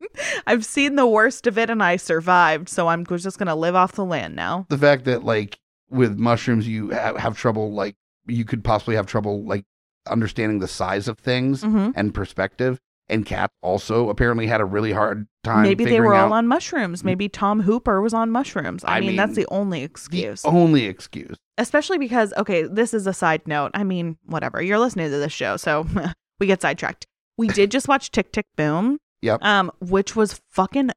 I've 0.46 0.64
seen 0.64 0.96
the 0.96 1.06
worst 1.06 1.46
of 1.46 1.58
it 1.58 1.70
and 1.70 1.82
I 1.82 1.96
survived, 1.96 2.68
so 2.68 2.88
I'm 2.88 3.04
just 3.06 3.38
going 3.38 3.46
to 3.48 3.54
live 3.54 3.74
off 3.74 3.92
the 3.92 4.04
land 4.04 4.36
now. 4.36 4.66
the 4.68 4.78
fact 4.78 5.04
that 5.06 5.24
like 5.24 5.58
with 5.90 6.18
mushrooms 6.18 6.66
you 6.68 6.92
ha- 6.94 7.16
have 7.16 7.36
trouble 7.36 7.72
like 7.72 7.94
you 8.26 8.44
could 8.44 8.64
possibly 8.64 8.96
have 8.96 9.06
trouble 9.06 9.44
like 9.44 9.64
understanding 10.06 10.58
the 10.58 10.68
size 10.68 11.08
of 11.08 11.18
things 11.18 11.62
hmm 11.62 11.90
and 11.94 12.12
perspective 12.14 12.80
and 13.08 13.26
cats 13.26 13.54
also 13.62 14.08
apparently 14.08 14.46
had 14.46 14.60
a 14.60 14.64
really 14.64 14.92
hard 14.92 15.26
time 15.42 15.62
Maybe 15.62 15.84
they 15.84 16.00
were 16.00 16.14
all 16.14 16.26
out 16.26 16.32
on 16.32 16.48
mushrooms. 16.48 17.04
Maybe 17.04 17.28
Tom 17.28 17.60
Hooper 17.60 18.00
was 18.00 18.14
on 18.14 18.30
mushrooms. 18.30 18.84
I, 18.84 18.96
I 18.96 19.00
mean, 19.00 19.16
that's 19.16 19.36
the 19.36 19.46
only 19.50 19.82
excuse. 19.82 20.42
the 20.42 20.48
only 20.48 20.86
excuse 20.86 21.36
Especially 21.56 21.98
because, 21.98 22.32
okay, 22.36 22.64
this 22.64 22.92
is 22.94 23.06
a 23.06 23.12
side 23.12 23.46
note. 23.46 23.70
I 23.74 23.84
mean, 23.84 24.16
whatever. 24.26 24.60
You're 24.60 24.78
listening 24.78 25.10
to 25.10 25.18
this 25.18 25.32
show, 25.32 25.56
so 25.56 25.86
we 26.40 26.46
get 26.46 26.62
sidetracked. 26.62 27.06
We 27.36 27.48
did 27.48 27.70
just 27.70 27.86
watch 27.86 28.10
Tick 28.10 28.32
Tick 28.32 28.46
Boom. 28.56 28.98
Yep. 29.22 29.42
Um, 29.42 29.70
which 29.80 30.16
was 30.16 30.40
fucking 30.50 30.90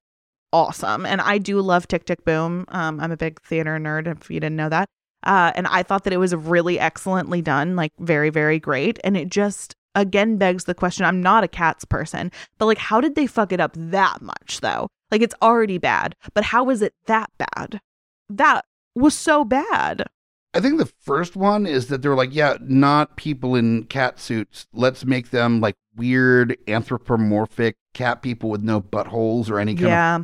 awesome. 0.51 1.06
And 1.06 1.21
I 1.21 1.38
do 1.38 1.62
love 1.62 1.88
Tick 1.88 2.06
Tick 2.06 2.25
Boom. 2.25 2.65
Um, 2.69 3.00
I'm 3.00 3.12
a 3.12 3.18
big 3.18 3.42
theater 3.42 3.77
nerd, 3.77 4.07
if 4.07 4.30
you 4.31 4.39
didn't 4.39 4.56
know 4.56 4.69
that. 4.69 4.89
Uh, 5.24 5.51
and 5.56 5.68
I 5.68 5.83
thought 5.83 6.04
that 6.06 6.13
it 6.13 6.18
was 6.18 6.36
really 6.36 6.80
excellently 6.80 7.42
done, 7.42 7.75
like 7.75 7.92
very, 8.00 8.30
very 8.30 8.59
great. 8.59 9.00
And 9.04 9.15
it 9.15 9.30
just 9.30 9.75
again 9.98 10.38
begs 10.38 10.64
the 10.64 10.74
question 10.74 11.06
I'm 11.06 11.22
not 11.22 11.44
a 11.44 11.48
cats 11.50 11.84
person, 11.84 12.32
but 12.58 12.68
like, 12.68 12.78
how 12.78 13.02
did 13.02 13.16
they 13.16 13.28
fuck 13.28 13.52
it 13.52 13.60
up 13.60 13.74
that 13.76 14.22
much 14.22 14.62
though? 14.62 14.88
Like, 15.12 15.22
it's 15.22 15.36
already 15.42 15.78
bad, 15.78 16.16
but 16.34 16.46
how 16.46 16.70
is 16.70 16.82
it 16.82 16.94
that 17.08 17.30
bad? 17.38 17.82
That 18.30 18.66
was 18.96 19.14
so 19.14 19.44
bad. 19.44 20.06
I 20.54 20.60
think 20.60 20.80
the 20.80 20.92
first 21.02 21.36
one 21.36 21.66
is 21.66 21.88
that 21.88 22.02
they're 22.02 22.16
like, 22.16 22.34
yeah, 22.34 22.58
not 22.62 23.16
people 23.16 23.56
in 23.56 23.84
cat 23.86 24.20
suits. 24.20 24.68
Let's 24.74 25.06
make 25.06 25.30
them 25.30 25.62
like 25.62 25.76
weird 25.96 26.58
anthropomorphic 26.68 27.76
cat 27.94 28.22
people 28.22 28.50
with 28.50 28.64
no 28.64 28.82
buttholes 28.82 29.50
or 29.50 29.60
any 29.60 29.76
kind 29.76 29.88
yeah. 29.88 30.19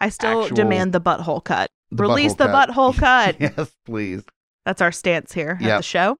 I 0.00 0.08
still 0.08 0.48
demand 0.48 0.92
the 0.92 1.00
butthole 1.00 1.42
cut. 1.42 1.70
the 1.90 2.02
Release 2.02 2.34
butthole 2.34 2.38
the 2.38 2.46
cut. 2.46 2.68
butthole 2.70 2.98
cut. 2.98 3.40
yes, 3.40 3.70
please. 3.84 4.22
That's 4.64 4.80
our 4.80 4.92
stance 4.92 5.32
here 5.32 5.58
at 5.60 5.76
the 5.78 5.82
show. 5.82 6.16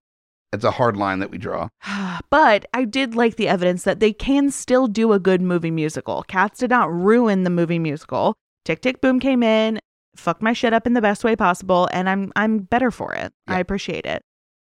It's 0.52 0.64
a 0.64 0.70
hard 0.70 0.98
line 0.98 1.20
that 1.20 1.30
we 1.30 1.38
draw. 1.38 1.68
but 2.30 2.66
I 2.74 2.84
did 2.84 3.14
like 3.14 3.36
the 3.36 3.48
evidence 3.48 3.84
that 3.84 4.00
they 4.00 4.12
can 4.12 4.50
still 4.50 4.86
do 4.86 5.12
a 5.12 5.18
good 5.18 5.40
movie 5.40 5.70
musical. 5.70 6.22
Cats 6.24 6.60
did 6.60 6.70
not 6.70 6.92
ruin 6.92 7.44
the 7.44 7.50
movie 7.50 7.78
musical. 7.78 8.34
Tick 8.64 8.82
Tick 8.82 9.00
Boom 9.00 9.18
came 9.18 9.42
in, 9.42 9.80
fucked 10.14 10.42
my 10.42 10.52
shit 10.52 10.72
up 10.72 10.86
in 10.86 10.92
the 10.92 11.00
best 11.00 11.24
way 11.24 11.34
possible, 11.34 11.88
and 11.92 12.08
I'm 12.08 12.32
I'm 12.36 12.58
better 12.58 12.90
for 12.90 13.14
it. 13.14 13.32
I 13.48 13.60
appreciate 13.60 14.04
it. 14.04 14.22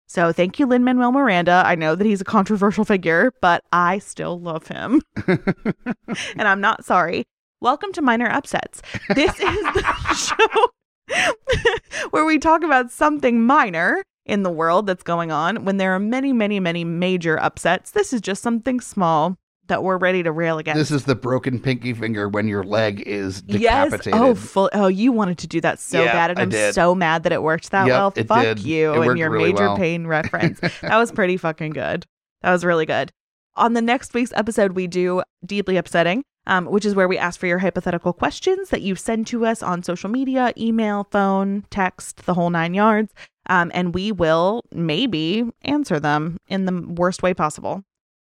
So 0.08 0.32
thank 0.32 0.60
you, 0.60 0.66
Lin 0.66 0.84
Manuel 0.84 1.12
Miranda. 1.12 1.64
I 1.66 1.76
know 1.76 1.96
that 1.96 2.06
he's 2.06 2.22
a 2.22 2.26
controversial 2.26 2.84
figure, 2.84 3.32
but 3.42 3.64
I 3.72 4.00
still 4.00 4.40
love 4.40 4.68
him, 4.68 5.02
and 5.28 6.48
I'm 6.48 6.62
not 6.62 6.84
sorry. 6.84 7.26
Welcome 7.62 7.94
to 7.94 8.02
Minor 8.02 8.30
Upsets. 8.30 8.82
This 9.16 9.40
is 9.40 9.64
the 9.74 9.84
show 10.16 10.72
where 12.10 12.26
we 12.26 12.38
talk 12.38 12.64
about 12.64 12.92
something 12.92 13.46
minor 13.46 14.04
in 14.26 14.44
the 14.44 14.50
world 14.52 14.88
that's 14.88 15.04
going 15.04 15.32
on 15.32 15.66
when 15.66 15.78
there 15.78 15.94
are 15.94 16.00
many, 16.00 16.34
many, 16.34 16.60
many 16.60 16.84
major 16.84 17.40
upsets. 17.42 17.92
This 17.92 18.12
is 18.14 18.22
just 18.22 18.42
something 18.42 18.80
small 18.80 19.38
that 19.68 19.84
we're 19.84 19.98
ready 19.98 20.22
to 20.22 20.32
rail 20.32 20.58
against. 20.60 20.78
This 20.78 20.92
is 20.92 21.06
the 21.06 21.16
broken 21.16 21.60
pinky 21.60 21.94
finger 21.94 22.30
when 22.30 22.48
your 22.48 22.64
leg 22.64 23.02
is 23.02 23.42
decapitated. 23.42 23.62
yes. 23.62 23.86
decapitated. 23.92 24.20
Oh, 24.22 24.36
full, 24.36 24.70
oh, 24.74 24.88
you 24.88 25.12
wanted 25.12 25.40
to 25.40 25.48
do 25.48 25.60
that 25.62 25.80
so 25.80 26.04
Yeah, 26.04 26.14
bad, 26.14 26.30
and 26.32 26.40
I 26.40 26.44
I'm 26.44 26.50
did. 26.50 26.76
so 26.76 26.94
mad 26.94 27.24
that 27.24 27.32
it 27.32 27.42
worked 27.42 27.72
that 27.72 27.88
Yep, 27.88 27.92
well. 27.98 28.12
Fuck 28.12 28.42
did. 28.44 28.60
you 28.60 28.94
It 28.94 29.08
and 29.10 29.18
your 29.18 29.30
really 29.32 29.52
major 29.54 29.66
well. 29.70 29.78
pain 29.78 30.06
reference. 30.08 30.60
that 30.60 30.98
was 30.98 31.12
pretty 31.12 31.38
fucking 31.38 31.72
good. 31.72 32.06
That 32.44 32.52
was 32.52 32.64
really 32.64 32.86
good. 32.86 33.12
On 33.56 33.74
the 33.74 33.82
next 33.82 34.14
week's 34.14 34.34
episode, 34.36 34.74
we 34.74 34.86
do 34.86 35.24
deeply 35.46 35.78
upsetting, 35.78 36.24
um, 36.46 36.66
which 36.66 36.86
is 36.86 36.94
where 36.94 37.08
we 37.08 37.18
ask 37.18 37.40
for 37.40 37.48
your 37.48 37.60
hypothetical 37.60 38.14
questions 38.14 38.70
that 38.70 38.82
you 38.84 38.96
send 38.96 39.26
to 39.28 39.46
us 39.48 39.64
on 39.64 39.82
social 39.82 40.10
media, 40.12 40.52
email, 40.58 41.08
phone, 41.10 41.64
text, 41.72 42.26
the 42.28 42.34
whole 42.36 42.50
nine 42.52 42.74
yards, 42.76 43.14
um, 43.48 43.72
and 43.74 43.94
we 43.94 44.12
will 44.12 44.64
maybe 44.74 45.44
answer 45.64 46.00
them 46.00 46.38
in 46.48 46.66
the 46.66 46.86
worst 46.88 47.24
way 47.24 47.34
possible. 47.34 47.84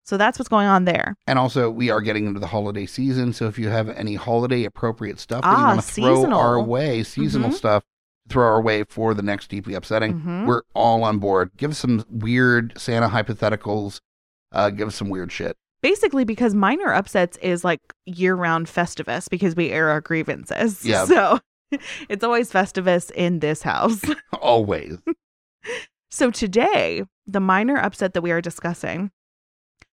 So 0.05 0.17
that's 0.17 0.39
what's 0.39 0.49
going 0.49 0.69
on 0.69 0.85
there. 0.85 1.17
And 1.27 1.37
also, 1.39 1.69
we 1.71 1.91
are 1.91 2.01
getting 2.01 2.27
into 2.27 2.39
the 2.39 2.47
holiday 2.47 2.87
season. 2.87 3.33
So 3.33 3.47
if 3.49 3.59
you 3.59 3.69
have 3.71 3.89
any 3.89 4.15
holiday 4.15 4.65
appropriate 4.65 5.19
stuff 5.19 5.43
that 5.43 5.51
you 5.51 5.57
Ah, 5.57 5.67
want 5.75 5.81
to 5.81 5.87
throw 5.93 6.15
seasonal. 6.17 6.39
our 6.39 6.63
way, 6.63 7.03
seasonal 7.03 7.51
Mhm. 7.51 7.55
stuff, 7.55 7.83
throw 8.29 8.47
our 8.47 8.63
way 8.63 8.85
for 8.85 9.15
the 9.15 9.23
next 9.23 9.49
deeply 9.51 9.75
upsetting, 9.75 10.21
Mhm. 10.21 10.47
we're 10.47 10.63
all 10.75 11.03
on 11.03 11.19
board. 11.19 11.51
Give 11.57 11.73
us 11.73 11.79
some 11.79 12.05
weird 12.09 12.73
Santa 12.77 13.09
hypotheticals. 13.09 14.01
Uh, 14.53 14.71
give 14.71 14.87
us 14.89 14.95
some 14.95 15.09
weird 15.11 15.33
shit. 15.33 15.57
basically 15.83 16.25
because 16.25 16.53
minor 16.55 16.93
upsets 16.93 17.37
is 17.43 17.63
like 17.63 17.81
year-round 18.07 18.67
festivus 18.67 19.29
because 19.31 19.55
we 19.55 19.71
air 19.71 19.89
our 19.89 20.01
grievances. 20.01 20.85
Yeah. 20.85 21.05
So 21.05 21.39
it's 22.09 22.25
always 22.25 22.51
festivus 22.51 23.11
in 23.11 23.41
this 23.41 23.63
house. 23.63 24.03
Always. 24.41 24.99
So 26.11 26.31
today, 26.31 27.03
the 27.27 27.41
minor 27.41 27.77
upset 27.77 28.15
that 28.15 28.23
we 28.23 28.31
are 28.31 28.41
discussing, 28.41 29.11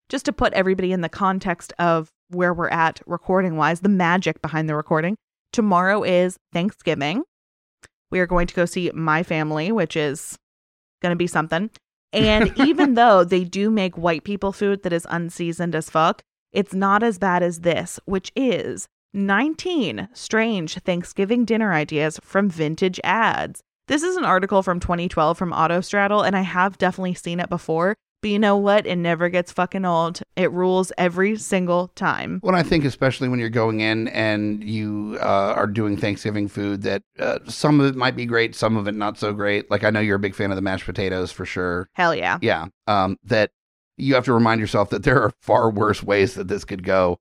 just 0.09 0.25
to 0.27 0.33
put 0.33 0.53
everybody 0.53 0.93
in 0.93 1.01
the 1.01 1.09
context 1.09 1.73
of 1.79 2.11
where 2.29 2.53
we're 2.53 2.69
at 2.69 3.01
recording 3.07 3.57
wise, 3.57 3.81
the 3.81 3.89
magic 3.89 4.43
behind 4.43 4.69
the 4.69 4.77
recording, 4.77 5.17
tomorrow 5.53 6.03
is 6.03 6.39
Thanksgiving. 6.53 7.23
We 8.11 8.21
are 8.21 8.27
going 8.27 8.47
to 8.47 8.55
go 8.55 8.67
see 8.67 8.91
my 8.95 9.23
family, 9.23 9.73
which 9.73 9.97
is 9.97 10.39
going 11.01 11.13
to 11.13 11.17
be 11.17 11.27
something. 11.27 11.71
And 12.13 12.53
even 12.61 12.95
though 12.95 13.25
they 13.25 13.45
do 13.45 13.71
make 13.71 13.97
white 13.97 14.25
people 14.25 14.53
food 14.53 14.83
that 14.83 14.93
is 14.93 15.07
unseasoned 15.11 15.75
as 15.75 15.89
fuck, 15.89 16.23
it's 16.53 16.75
not 16.75 17.03
as 17.03 17.19
bad 17.19 17.43
as 17.43 17.61
this, 17.61 17.99
which 18.05 18.31
is 18.37 18.87
19 19.15 20.09
strange 20.13 20.75
Thanksgiving 20.79 21.45
dinner 21.45 21.73
ideas 21.73 22.19
from 22.23 22.49
vintage 22.49 22.99
ads. 23.05 23.61
This 23.89 24.03
is 24.03 24.17
an 24.17 24.25
article 24.25 24.63
from 24.63 24.81
2012 24.81 25.37
from 25.37 25.53
Autostraddle, 25.53 26.27
and 26.27 26.37
I 26.37 26.43
have 26.43 26.79
definitely 26.79 27.15
seen 27.15 27.41
it 27.41 27.51
before. 27.51 27.97
But 28.23 28.31
you 28.31 28.39
know 28.39 28.57
what? 28.57 28.87
It 28.87 28.97
never 28.97 29.29
gets 29.29 29.51
fucking 29.51 29.85
old. 29.85 30.23
It 30.37 30.53
rules 30.53 30.93
every 30.97 31.37
single 31.37 31.89
time. 31.89 32.39
Well, 32.43 32.55
I 32.55 32.63
think 32.63 32.85
especially 32.85 33.29
when 33.29 33.41
you're 33.41 33.51
going 33.51 33.81
in 33.81 34.07
and 34.09 34.63
you 34.63 35.19
uh, 35.21 35.55
are 35.57 35.67
doing 35.67 35.97
Thanksgiving 35.97 36.47
food, 36.47 36.83
that 36.83 37.03
uh, 37.19 37.41
some 37.49 37.81
of 37.81 37.87
it 37.87 37.97
might 37.97 38.15
be 38.15 38.25
great, 38.25 38.55
some 38.55 38.77
of 38.77 38.87
it 38.87 38.95
not 38.95 39.19
so 39.19 39.33
great. 39.33 39.69
Like 39.73 39.83
I 39.83 39.91
know 39.91 39.99
you're 39.99 40.17
a 40.17 40.21
big 40.21 40.37
fan 40.37 40.53
of 40.53 40.57
the 40.57 40.63
mashed 40.63 40.87
potatoes 40.87 41.33
for 41.33 41.45
sure. 41.45 41.89
Hell 41.95 42.15
yeah. 42.15 42.39
Yeah. 42.41 42.67
Um, 42.87 43.19
that 43.25 43.51
you 43.97 44.15
have 44.15 44.25
to 44.27 44.33
remind 44.33 44.61
yourself 44.61 44.91
that 44.91 45.03
there 45.03 45.21
are 45.21 45.33
far 45.43 45.69
worse 45.69 46.03
ways 46.03 46.35
that 46.35 46.47
this 46.47 46.65
could 46.65 46.85
go 46.85 47.19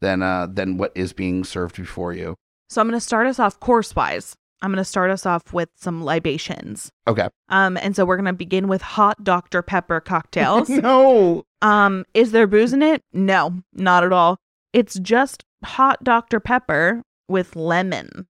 than 0.00 0.22
uh, 0.22 0.46
than 0.46 0.76
what 0.76 0.92
is 0.94 1.12
being 1.12 1.44
served 1.44 1.76
before 1.76 2.12
you. 2.12 2.36
So 2.68 2.80
I'm 2.80 2.88
going 2.88 2.98
to 2.98 3.04
start 3.04 3.26
us 3.26 3.38
off 3.38 3.58
course 3.60 3.94
wise. 3.96 4.36
I'm 4.62 4.70
going 4.70 4.76
to 4.76 4.84
start 4.84 5.10
us 5.10 5.24
off 5.24 5.52
with 5.54 5.70
some 5.74 6.04
libations. 6.04 6.90
Okay. 7.08 7.28
Um, 7.48 7.78
and 7.78 7.96
so 7.96 8.04
we're 8.04 8.16
going 8.16 8.26
to 8.26 8.32
begin 8.34 8.68
with 8.68 8.82
hot 8.82 9.24
Dr. 9.24 9.62
Pepper 9.62 10.00
cocktails. 10.00 10.68
no. 10.68 11.44
um, 11.62 12.04
is 12.12 12.32
there 12.32 12.46
booze 12.46 12.72
in 12.74 12.82
it? 12.82 13.02
No, 13.12 13.62
not 13.72 14.04
at 14.04 14.12
all. 14.12 14.38
It's 14.74 14.98
just 14.98 15.44
hot 15.64 16.04
Dr. 16.04 16.40
Pepper 16.40 17.02
with 17.26 17.56
lemon. 17.56 18.26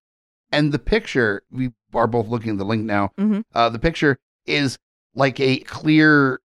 And 0.52 0.72
the 0.72 0.78
picture, 0.78 1.42
we 1.50 1.72
are 1.94 2.06
both 2.06 2.28
looking 2.28 2.52
at 2.52 2.58
the 2.58 2.64
link 2.64 2.84
now. 2.84 3.10
Mhm. 3.18 3.42
Uh, 3.54 3.68
the 3.68 3.78
picture 3.80 4.16
is 4.46 4.78
like 5.14 5.40
a 5.40 5.58
clear, 5.58 6.40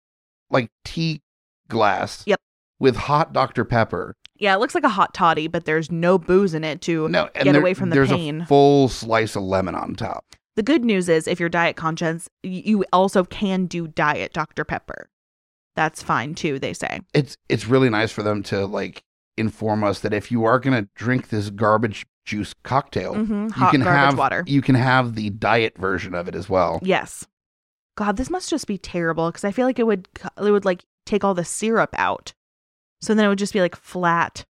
like 0.50 0.70
tea 0.84 1.22
glass. 1.70 2.24
Yep. 2.26 2.40
With 2.80 2.96
hot 2.96 3.34
Dr. 3.34 3.64
Pepper. 3.66 4.16
Yeah, 4.38 4.54
it 4.56 4.60
looks 4.60 4.76
like 4.76 4.84
a 4.84 4.90
hot 4.90 5.14
toddy, 5.14 5.48
but 5.48 5.66
there's 5.66 5.92
no 5.92 6.18
booze 6.18 6.54
in 6.54 6.64
it 6.64 6.82
to 6.82 7.08
No, 7.10 7.30
get 7.34 7.46
there- 7.46 7.60
away 7.60 7.74
from 7.74 7.90
the 7.90 7.96
there's 7.96 8.10
pain. 8.10 8.42
a 8.42 8.46
full 8.46 8.90
slice 8.90 9.36
of 9.36 9.44
lemon 9.44 9.76
on 9.76 9.96
top. 9.96 10.26
The 10.56 10.64
good 10.64 10.86
news 10.86 11.10
is 11.10 11.28
if 11.28 11.40
you're 11.40 11.50
diet 11.50 11.76
conscious, 11.76 12.30
you 12.44 12.86
also 12.94 13.24
can 13.26 13.66
do 13.66 13.88
diet 13.88 14.34
Dr. 14.34 14.64
Pepper. 14.64 15.10
That's 15.76 16.02
fine 16.02 16.36
too, 16.36 16.60
they 16.60 16.74
say. 16.74 17.00
It's 17.14 17.36
it's 17.50 17.68
really 17.68 17.90
nice 17.90 18.12
for 18.12 18.24
them 18.24 18.42
to 18.44 18.66
like 18.66 19.04
inform 19.38 19.84
us 19.84 20.00
that 20.00 20.14
if 20.14 20.32
you 20.32 20.46
are 20.46 20.60
going 20.60 20.82
to 20.82 20.90
drink 20.96 21.28
this 21.28 21.50
garbage 21.50 22.06
juice 22.24 22.54
cocktail, 22.64 23.14
hmm 23.16 23.48
you 23.58 23.70
can 23.70 23.82
have 23.82 24.18
water. 24.18 24.44
you 24.48 24.62
can 24.62 24.76
have 24.76 25.16
the 25.16 25.30
diet 25.32 25.78
version 25.78 26.14
of 26.16 26.30
it 26.30 26.36
as 26.36 26.48
well. 26.50 26.80
Yes. 26.82 27.26
God, 27.98 28.16
this 28.18 28.30
must 28.30 28.50
just 28.50 28.68
be 28.68 28.78
terrible 28.78 29.30
because 29.30 29.44
I 29.44 29.52
feel 29.52 29.66
like 29.66 29.80
it 29.80 29.86
would 29.88 30.08
it 30.42 30.52
would 30.52 30.64
like 30.66 30.86
take 31.06 31.24
all 31.26 31.34
the 31.34 31.44
syrup 31.46 31.94
out. 31.98 32.34
So 33.06 33.14
then 33.14 33.26
it 33.26 33.28
would 33.28 33.40
just 33.40 33.54
be 33.54 33.62
like 33.62 33.76
flat, 33.76 34.46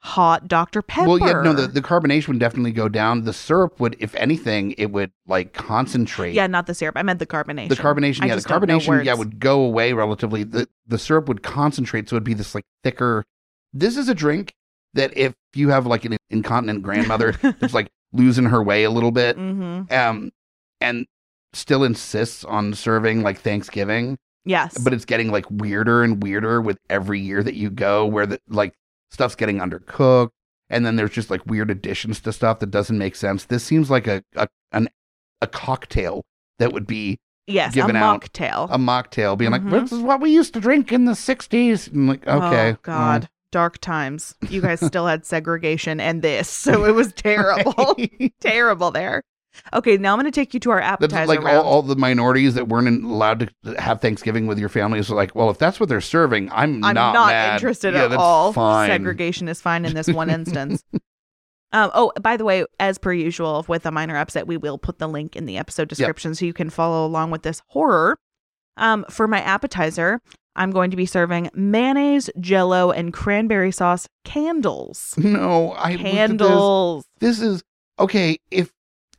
hot 0.00 0.48
Dr. 0.48 0.82
Pepper. 0.82 1.08
Well, 1.08 1.18
yeah, 1.20 1.42
no, 1.42 1.52
the, 1.52 1.68
the 1.68 1.80
carbonation 1.80 2.28
would 2.28 2.38
definitely 2.38 2.72
go 2.72 2.88
down. 2.88 3.24
The 3.24 3.32
syrup 3.32 3.78
would, 3.80 3.96
if 4.00 4.14
anything, 4.16 4.72
it 4.72 4.86
would 4.86 5.12
like 5.26 5.52
concentrate. 5.52 6.34
yeah, 6.34 6.46
not 6.46 6.66
the 6.66 6.74
syrup. 6.74 6.96
I 6.96 7.02
meant 7.02 7.20
the 7.20 7.26
carbonation. 7.26 7.68
The 7.68 7.76
carbonation, 7.76 8.22
I 8.22 8.26
yeah, 8.26 8.34
the 8.34 8.38
just 8.38 8.48
don't 8.48 8.66
know 8.66 8.78
carbonation, 8.78 9.04
yeah, 9.04 9.14
would 9.14 9.38
go 9.38 9.62
away 9.62 9.92
relatively. 9.92 10.42
The 10.42 10.68
the 10.86 10.98
syrup 10.98 11.28
would 11.28 11.42
concentrate, 11.42 12.08
so 12.08 12.16
it'd 12.16 12.24
be 12.24 12.34
this 12.34 12.54
like 12.54 12.64
thicker. 12.82 13.24
This 13.72 13.96
is 13.96 14.08
a 14.08 14.14
drink 14.14 14.54
that 14.94 15.16
if 15.16 15.34
you 15.54 15.70
have 15.70 15.86
like 15.86 16.04
an 16.04 16.16
incontinent 16.30 16.82
grandmother 16.82 17.32
that's 17.60 17.74
like 17.74 17.88
losing 18.12 18.44
her 18.46 18.62
way 18.62 18.84
a 18.84 18.90
little 18.90 19.12
bit, 19.12 19.36
mm-hmm. 19.36 19.92
um, 19.92 20.30
and 20.80 21.06
still 21.52 21.84
insists 21.84 22.44
on 22.44 22.74
serving 22.74 23.22
like 23.22 23.40
Thanksgiving, 23.40 24.18
Yes. 24.44 24.76
but 24.78 24.92
it's 24.92 25.04
getting 25.04 25.30
like 25.30 25.46
weirder 25.50 26.02
and 26.02 26.22
weirder 26.22 26.60
with 26.60 26.78
every 26.90 27.20
year 27.20 27.42
that 27.42 27.54
you 27.54 27.70
go, 27.70 28.04
where 28.06 28.26
the 28.26 28.40
like 28.48 28.74
stuff's 29.10 29.34
getting 29.34 29.58
undercooked, 29.58 30.30
and 30.70 30.84
then 30.84 30.96
there's 30.96 31.10
just 31.12 31.30
like 31.30 31.44
weird 31.46 31.70
additions 31.70 32.20
to 32.20 32.32
stuff 32.32 32.58
that 32.60 32.70
doesn't 32.70 32.98
make 32.98 33.16
sense. 33.16 33.44
This 33.44 33.64
seems 33.64 33.90
like 33.90 34.06
a 34.06 34.22
a 34.36 34.48
an, 34.72 34.88
a 35.40 35.46
cocktail 35.46 36.24
that 36.58 36.72
would 36.72 36.86
be 36.86 37.18
yes, 37.46 37.72
a 37.72 37.76
given 37.76 37.96
out 37.96 38.20
mocktail. 38.22 38.68
a 38.70 38.76
mocktail, 38.78 39.36
being 39.38 39.50
Mhm. 39.50 39.70
like, 39.72 39.82
"This 39.82 39.92
is 39.92 40.00
what 40.00 40.20
we 40.20 40.30
used 40.30 40.54
to 40.54 40.60
drink 40.60 40.92
in 40.92 41.04
the 41.06 41.12
'60s." 41.12 41.88
And 41.92 42.08
like, 42.08 42.26
okay, 42.26 42.72
Oh, 42.72 42.76
God. 42.82 43.28
Dark 43.52 43.78
times. 43.78 44.34
You 44.50 44.60
guys 44.60 44.80
still 44.84 45.06
had 45.06 45.24
segregation 45.24 46.00
and 46.00 46.22
this. 46.22 46.48
So 46.48 46.84
it 46.86 46.94
was 46.94 47.12
terrible. 47.16 47.96
terrible 48.40 48.90
there. 48.90 49.22
Okay, 49.72 49.96
now 49.96 50.12
I'm 50.12 50.18
going 50.18 50.30
to 50.30 50.34
take 50.34 50.54
you 50.54 50.60
to 50.60 50.70
our 50.70 50.80
That's 50.80 51.02
appetizer 51.02 51.26
like 51.26 51.44
all, 51.44 51.62
all 51.62 51.82
the 51.82 51.96
minorities 51.96 52.54
that 52.54 52.68
weren't 52.68 53.04
allowed 53.04 53.50
to 53.64 53.80
have 53.80 54.00
Thanksgiving 54.00 54.46
with 54.46 54.58
your 54.58 54.68
families 54.68 55.10
are 55.10 55.14
like, 55.14 55.34
well, 55.34 55.50
if 55.50 55.58
that's 55.58 55.80
what 55.80 55.88
they're 55.88 56.00
serving, 56.00 56.50
I'm, 56.50 56.84
I'm 56.84 56.94
not, 56.94 57.14
not, 57.14 57.28
mad. 57.28 57.54
interested 57.54 57.94
yeah, 57.94 58.04
at 58.04 58.10
that's 58.10 58.20
all. 58.20 58.52
Fine. 58.52 58.88
Segregation 58.88 59.48
is 59.48 59.60
fine 59.60 59.84
in 59.84 59.94
this 59.94 60.08
one 60.08 60.30
instance. 60.30 60.82
um, 61.72 61.90
oh, 61.94 62.12
by 62.20 62.36
the 62.36 62.44
way, 62.44 62.64
as 62.78 62.98
per 62.98 63.12
usual 63.12 63.64
with 63.68 63.86
a 63.86 63.90
minor 63.90 64.16
upset, 64.16 64.46
we 64.46 64.56
will 64.56 64.78
put 64.78 64.98
the 64.98 65.08
link 65.08 65.36
in 65.36 65.46
the 65.46 65.56
episode 65.56 65.88
description 65.88 66.34
so 66.34 66.44
you 66.44 66.52
can 66.52 66.70
follow 66.70 67.06
along 67.06 67.30
with 67.30 67.42
this 67.42 67.62
horror. 67.68 68.18
Um, 68.76 69.04
for 69.08 69.28
my 69.28 69.40
appetizer, 69.40 70.20
I'm 70.56 70.70
going 70.70 70.90
to 70.90 70.96
be 70.96 71.06
serving 71.06 71.50
mayonnaise, 71.54 72.30
jello, 72.40 72.90
and 72.90 73.12
cranberry 73.12 73.72
sauce 73.72 74.08
candles. 74.24 75.14
No, 75.16 75.72
I 75.72 75.92
at 75.92 75.98
this. 75.98 76.12
Candles. 76.12 77.04
This 77.20 77.40
is 77.40 77.62
okay. 77.98 78.38
If 78.50 78.70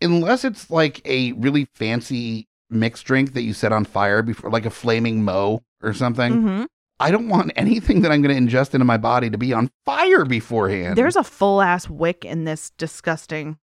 unless 0.02 0.44
it's 0.44 0.70
like 0.70 1.02
a 1.06 1.32
really 1.34 1.66
fancy 1.74 2.48
mixed 2.70 3.06
drink 3.06 3.34
that 3.34 3.44
you 3.44 3.54
set 3.54 3.72
on 3.72 3.86
fire 3.86 4.22
before, 4.22 4.50
like 4.50 4.66
a 4.66 4.70
flaming 4.70 5.24
Moe 5.24 5.64
or 5.82 5.94
something, 5.94 6.34
hmm 6.34 6.64
I 6.98 7.12
don't 7.12 7.28
want 7.28 7.52
anything 7.58 8.02
that 8.02 8.12
I'm 8.14 8.22
going 8.22 8.34
to 8.48 8.58
ingest 8.58 8.74
into 8.74 8.86
my 8.86 8.96
body 8.98 9.30
to 9.30 9.38
be 9.38 9.52
on 9.52 9.70
fire 9.84 10.24
beforehand. 10.24 10.98
There's 10.98 11.18
a 11.18 11.26
full 11.26 11.62
ass 11.62 11.90
wick 11.90 12.24
in 12.24 12.46
this 12.46 12.70
disgusting 12.78 13.58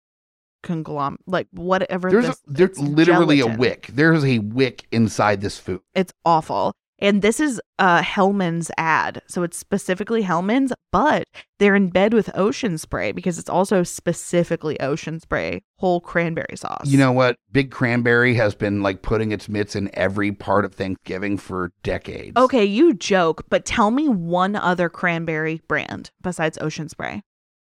conglomerate, 0.64 1.22
like 1.28 1.48
whatever. 1.52 2.12
there's 2.12 2.28
this, 2.28 2.42
a, 2.48 2.52
there's 2.52 2.80
literally 2.80 3.38
gelatin. 3.38 3.56
a 3.56 3.60
wick. 3.60 3.90
There's 3.94 4.26
a 4.26 4.40
wick 4.40 4.86
inside 4.92 5.42
this 5.42 5.58
food. 5.58 5.82
It's 5.96 6.14
awful. 6.26 6.74
And 7.02 7.22
this 7.22 7.40
is 7.40 7.60
uh 7.80 8.02
Hellmann's 8.02 8.72
ad. 8.78 9.22
So 9.28 9.44
it's 9.44 9.58
specifically 9.58 10.22
Hellmann's, 10.22 10.72
but 10.92 11.28
they're 11.60 11.76
in 11.76 11.90
bed 11.90 12.14
with 12.14 12.30
ocean 12.38 12.78
spray 12.78 13.12
because 13.12 13.40
it's 13.40 13.50
also 13.50 13.84
specifically 13.84 14.80
ocean 14.80 15.20
spray, 15.20 15.64
whole 15.78 16.00
cranberry 16.00 16.56
sauce. 16.56 16.88
You 16.88 16.98
know 16.98 17.12
what? 17.12 17.38
Big 17.52 17.72
Cranberry 17.72 18.36
has 18.36 18.54
been 18.54 18.82
like 18.82 19.02
putting 19.02 19.32
its 19.32 19.50
mitts 19.50 19.76
in 19.76 19.90
every 19.94 20.32
part 20.32 20.64
of 20.64 20.76
Thanksgiving 20.76 21.38
for 21.38 21.72
decades. 21.84 22.38
Okay, 22.38 22.64
you 22.66 22.94
joke, 22.94 23.46
but 23.50 23.66
tell 23.66 23.92
me 23.92 24.08
one 24.08 24.56
other 24.56 24.90
cranberry 24.90 25.62
brand 25.68 26.12
besides 26.22 26.58
ocean 26.62 26.88
spray. 26.88 27.22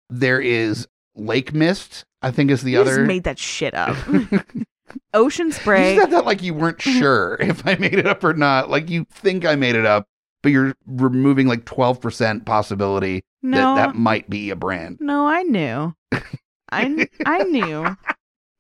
There 0.09 0.40
is 0.40 0.87
Lake 1.14 1.52
Mist, 1.52 2.05
I 2.23 2.31
think 2.31 2.50
is 2.50 2.62
the 2.62 2.73
you 2.73 2.81
other. 2.81 2.97
just 2.97 3.07
made 3.07 3.25
that 3.25 3.38
shit 3.38 3.75
up. 3.75 3.97
ocean 5.14 5.52
spray. 5.52 5.95
You 5.95 6.00
said 6.00 6.11
that 6.11 6.25
like 6.25 6.43
you 6.43 6.55
weren't 6.55 6.81
sure 6.81 7.37
if 7.40 7.66
I 7.66 7.75
made 7.76 7.95
it 7.95 8.07
up 8.07 8.23
or 8.25 8.35
not. 8.35 8.71
Like 8.71 8.88
you 8.90 9.07
think 9.11 9.45
I 9.45 9.55
made 9.57 9.75
it 9.75 9.87
up, 9.87 10.07
but 10.43 10.52
you're 10.52 10.75
removing 10.87 11.47
like 11.47 11.64
12% 11.64 12.45
possibility 12.45 13.25
No, 13.43 13.75
that 13.75 13.87
that 13.88 13.95
might 13.97 14.28
be 14.31 14.50
a 14.50 14.57
brand. 14.57 14.99
no, 15.00 15.26
I 15.26 15.43
knew. 15.43 15.95
I 16.71 17.09
I 17.25 17.43
knew 17.45 17.97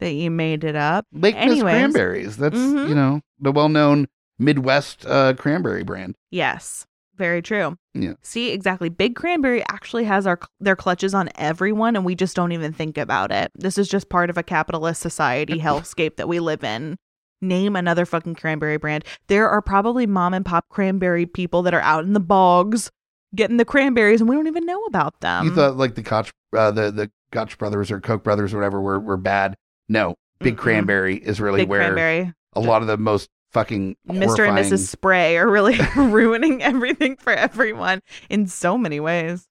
that 0.00 0.12
you 0.12 0.30
made 0.30 0.62
it 0.64 0.76
up. 0.76 1.06
Lake 1.12 1.34
Anyways. 1.36 1.62
Cranberries. 1.62 2.36
That's, 2.36 2.56
Mhm. 2.56 2.88
you 2.88 2.94
know, 2.94 3.20
the 3.40 3.50
well 3.52 3.68
known 3.68 4.06
Midwest 4.38 5.06
uh, 5.06 5.32
cranberry 5.34 5.82
brand. 5.82 6.14
Yes, 6.30 6.86
very 7.16 7.42
true. 7.42 7.76
Yeah. 7.94 8.14
See, 8.22 8.50
exactly. 8.50 8.88
Big 8.88 9.16
Cranberry 9.16 9.62
actually 9.68 10.04
has 10.04 10.26
our 10.26 10.38
their 10.60 10.76
clutches 10.76 11.14
on 11.14 11.30
everyone, 11.36 11.96
and 11.96 12.04
we 12.04 12.14
just 12.14 12.36
don't 12.36 12.52
even 12.52 12.72
think 12.72 12.98
about 12.98 13.30
it. 13.32 13.50
This 13.54 13.78
is 13.78 13.88
just 13.88 14.08
part 14.08 14.30
of 14.30 14.38
a 14.38 14.42
capitalist 14.42 15.00
society 15.00 15.58
hellscape 15.60 16.16
that 16.16 16.28
we 16.28 16.40
live 16.40 16.64
in. 16.64 16.96
Name 17.42 17.76
another 17.76 18.06
fucking 18.06 18.34
cranberry 18.34 18.78
brand. 18.78 19.04
There 19.26 19.48
are 19.48 19.60
probably 19.60 20.06
mom 20.06 20.32
and 20.32 20.44
pop 20.44 20.68
cranberry 20.70 21.26
people 21.26 21.62
that 21.62 21.74
are 21.74 21.82
out 21.82 22.04
in 22.04 22.12
the 22.14 22.20
bogs 22.20 22.90
getting 23.34 23.58
the 23.58 23.64
cranberries, 23.64 24.20
and 24.20 24.30
we 24.30 24.36
don't 24.36 24.46
even 24.46 24.64
know 24.64 24.82
about 24.84 25.20
them. 25.20 25.44
you 25.44 25.54
thought 25.54 25.76
like 25.76 25.94
the 25.94 26.02
Koch, 26.02 26.32
uh, 26.56 26.70
the, 26.70 26.90
the 26.90 27.10
Koch 27.32 27.58
brothers 27.58 27.90
or 27.90 28.00
Koch 28.00 28.22
brothers 28.24 28.54
or 28.54 28.58
whatever 28.58 28.80
were, 28.80 28.98
were 28.98 29.16
bad. 29.18 29.56
No, 29.88 30.14
Big 30.40 30.54
Mm-mm. 30.54 30.58
Cranberry 30.58 31.16
is 31.16 31.40
really 31.40 31.60
Big 31.62 31.68
where 31.68 31.80
Cranberry. 31.80 32.32
a 32.54 32.60
lot 32.60 32.80
of 32.82 32.88
the 32.88 32.96
most 32.96 33.28
fucking 33.56 33.96
Mr. 34.06 34.46
and. 34.46 34.58
Mrs. 34.58 34.86
Spray 34.86 35.38
are 35.38 35.48
really 35.48 35.78
ruining 35.96 36.62
everything 36.62 37.16
for 37.16 37.32
everyone 37.32 38.02
in 38.28 38.46
so 38.46 38.76
many 38.76 39.00
ways. 39.00 39.48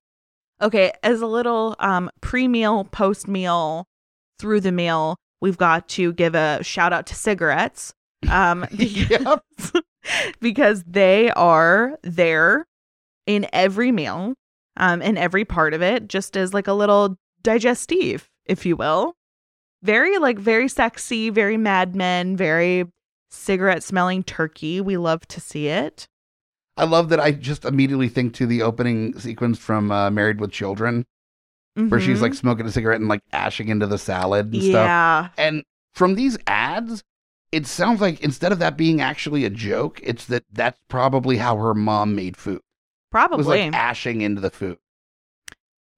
Okay, 0.61 0.93
as 1.03 1.21
a 1.21 1.27
little 1.27 1.75
um 1.79 2.09
pre-meal, 2.21 2.85
post-meal, 2.85 3.87
through 4.39 4.59
the 4.61 4.71
meal, 4.71 5.17
we've 5.41 5.57
got 5.57 5.87
to 5.89 6.13
give 6.13 6.35
a 6.35 6.63
shout 6.63 6.93
out 6.93 7.07
to 7.07 7.15
cigarettes. 7.15 7.93
Um 8.29 8.65
Yep. 8.71 9.43
because 10.39 10.83
they 10.83 11.31
are 11.31 11.97
there 12.03 12.67
in 13.25 13.47
every 13.51 13.91
meal, 13.91 14.35
um, 14.77 15.01
in 15.01 15.17
every 15.17 15.45
part 15.45 15.73
of 15.73 15.81
it, 15.81 16.07
just 16.07 16.37
as 16.37 16.53
like 16.53 16.67
a 16.67 16.73
little 16.73 17.17
digestive, 17.41 18.29
if 18.45 18.67
you 18.67 18.75
will. 18.75 19.15
Very 19.81 20.19
like 20.19 20.37
very 20.37 20.67
sexy, 20.67 21.31
very 21.31 21.57
Mad 21.57 21.95
Men, 21.95 22.37
very 22.37 22.85
cigarette 23.35 23.83
smelling 23.83 24.23
turkey. 24.23 24.81
We 24.81 24.97
love 24.97 25.27
to 25.29 25.39
see 25.41 25.67
it. 25.67 26.07
I 26.77 26.83
love 26.85 27.09
that 27.09 27.19
I 27.19 27.31
just 27.31 27.63
immediately 27.65 28.09
think 28.09 28.33
to 28.35 28.45
the 28.45 28.61
opening 28.61 29.17
sequence 29.19 29.57
from 29.57 29.91
uh, 29.91 30.09
Married 30.09 30.41
with 30.41 30.51
Children, 30.51 31.05
where 31.75 31.99
she's 32.01 32.21
like 32.21 32.33
smoking 32.33 32.65
a 32.65 32.71
cigarette 32.71 32.99
and 32.99 33.07
like 33.09 33.21
ashing 33.31 33.69
into 33.69 33.87
the 33.87 33.97
salad 33.97 34.53
and 34.53 34.61
stuff. 34.61 34.73
yeah, 34.73 35.29
And 35.37 35.63
from 35.93 36.15
these 36.15 36.37
ads, 36.47 37.03
it 37.51 37.65
sounds 37.65 38.01
like 38.01 38.19
instead 38.21 38.51
of 38.51 38.59
that 38.59 38.75
being 38.75 38.99
actually 38.99 39.45
a 39.45 39.49
joke, 39.49 39.99
it's 40.03 40.25
that 40.25 40.43
that's 40.51 40.79
probably 40.89 41.37
how 41.37 41.55
her 41.57 41.73
mom 41.73 42.13
made 42.15 42.35
food. 42.35 42.57
It 42.57 43.11
probably. 43.11 43.37
was 43.37 43.47
like 43.47 43.73
ashing 43.73 44.19
into 44.21 44.41
the 44.41 44.49
food. 44.49 44.77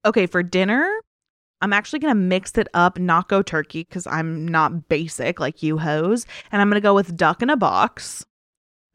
okay, 0.06 0.28
for 0.28 0.44
dinner, 0.44 0.88
I'm 1.62 1.74
actually 1.74 2.00
gonna 2.00 2.16
mix 2.16 2.58
it 2.58 2.68
up, 2.74 3.00
not 3.00 3.30
go 3.30 3.42
turkey 3.42 3.84
because 3.84 4.06
I'm 4.08 4.48
not 4.48 4.90
basic 4.90 5.40
like 5.40 5.64
you 5.64 5.78
hoes, 5.80 6.26
and 6.52 6.62
I'm 6.62 6.70
gonna 6.70 6.82
go 6.82 6.94
with 6.94 7.18
duck 7.18 7.42
in 7.42 7.50
a 7.50 7.58
box. 7.58 8.26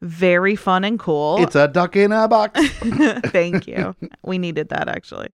Very 0.01 0.55
fun 0.55 0.83
and 0.83 0.99
cool. 0.99 1.37
It's 1.41 1.55
a 1.55 1.67
duck 1.67 1.95
in 1.95 2.11
a 2.11 2.27
box. 2.27 2.59
Thank 3.27 3.67
you. 3.67 3.95
We 4.23 4.37
needed 4.37 4.69
that 4.69 4.87
actually. 4.89 5.29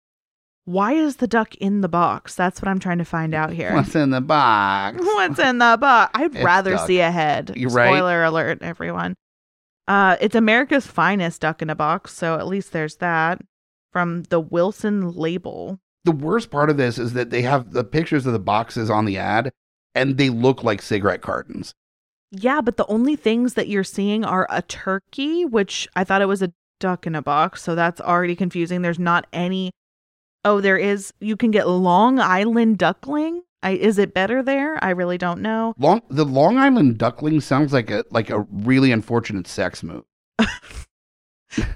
Why 0.66 0.94
is 0.94 1.16
the 1.16 1.26
duck 1.28 1.56
in 1.56 1.82
the 1.82 1.90
box? 1.90 2.36
That's 2.36 2.62
what 2.62 2.70
I'm 2.70 2.78
trying 2.78 3.00
to 3.00 3.06
find 3.06 3.34
out 3.34 3.52
here. 3.52 3.74
What's 3.74 3.96
in 3.96 4.12
the 4.12 4.22
box? 4.22 4.98
What's 5.02 5.40
in 5.40 5.58
the 5.58 5.78
box? 5.80 6.12
I'd 6.14 6.36
It's 6.36 6.44
rather 6.44 6.72
duck. 6.76 6.86
see 6.86 7.00
a 7.00 7.10
head. 7.10 7.54
You're 7.56 7.72
right. 7.72 7.88
Spoiler 7.88 8.24
alert, 8.24 8.60
everyone. 8.62 9.16
Uh, 9.88 10.18
it's 10.22 10.36
America's 10.36 10.86
finest 10.86 11.42
duck 11.42 11.64
in 11.64 11.72
a 11.72 11.76
box, 11.76 12.14
so 12.14 12.36
at 12.36 12.46
least 12.46 12.72
there's 12.72 12.98
that 12.98 13.42
from 13.92 14.22
the 14.24 14.40
Wilson 14.40 15.12
label. 15.14 15.80
The 16.06 16.12
worst 16.12 16.50
part 16.50 16.70
of 16.70 16.78
this 16.78 16.98
is 16.98 17.14
that 17.14 17.30
they 17.30 17.42
have 17.42 17.72
the 17.74 17.84
pictures 17.84 18.26
of 18.26 18.34
the 18.34 18.40
boxes 18.40 18.90
on 18.90 19.06
the 19.06 19.18
ad 19.18 19.52
and 19.94 20.18
they 20.18 20.30
look 20.30 20.64
like 20.64 20.82
cigarette 20.82 21.22
cartons. 21.22 21.74
Yeah, 22.32 22.62
but 22.62 22.78
the 22.78 22.86
only 22.88 23.16
things 23.16 23.56
that 23.56 23.68
you're 23.68 23.84
seeing 23.84 24.24
are 24.24 24.48
a 24.50 24.62
turkey, 24.62 25.46
which 25.46 25.88
I 25.96 26.04
thought 26.04 26.22
it 26.22 26.28
was 26.28 26.42
a 26.42 26.54
duck 26.80 27.08
in 27.08 27.16
a 27.16 27.22
box, 27.22 27.64
so 27.64 27.76
that's 27.76 28.00
already 28.00 28.36
confusing. 28.36 28.82
There's 28.82 29.00
not 29.00 29.26
any. 29.34 29.72
Oh, 30.46 30.62
there 30.62 30.78
is. 30.78 31.12
You 31.20 31.36
can 31.36 31.52
get 31.52 31.68
Long 31.68 32.20
Island 32.20 32.78
duckling. 32.78 33.42
I, 33.62 33.72
is 33.72 33.98
it 33.98 34.14
better 34.14 34.42
there? 34.42 34.82
I 34.82 34.92
really 34.92 35.18
don't 35.18 35.42
know. 35.42 35.74
Long 35.78 36.02
the 36.10 36.24
Long 36.24 36.58
Island 36.58 36.98
duckling 36.98 37.42
sounds 37.42 37.74
like 37.74 37.90
a 37.90 38.06
like 38.12 38.30
a 38.30 38.42
really 38.52 38.92
unfortunate 38.92 39.48
sex 39.48 39.84
move. 39.84 40.06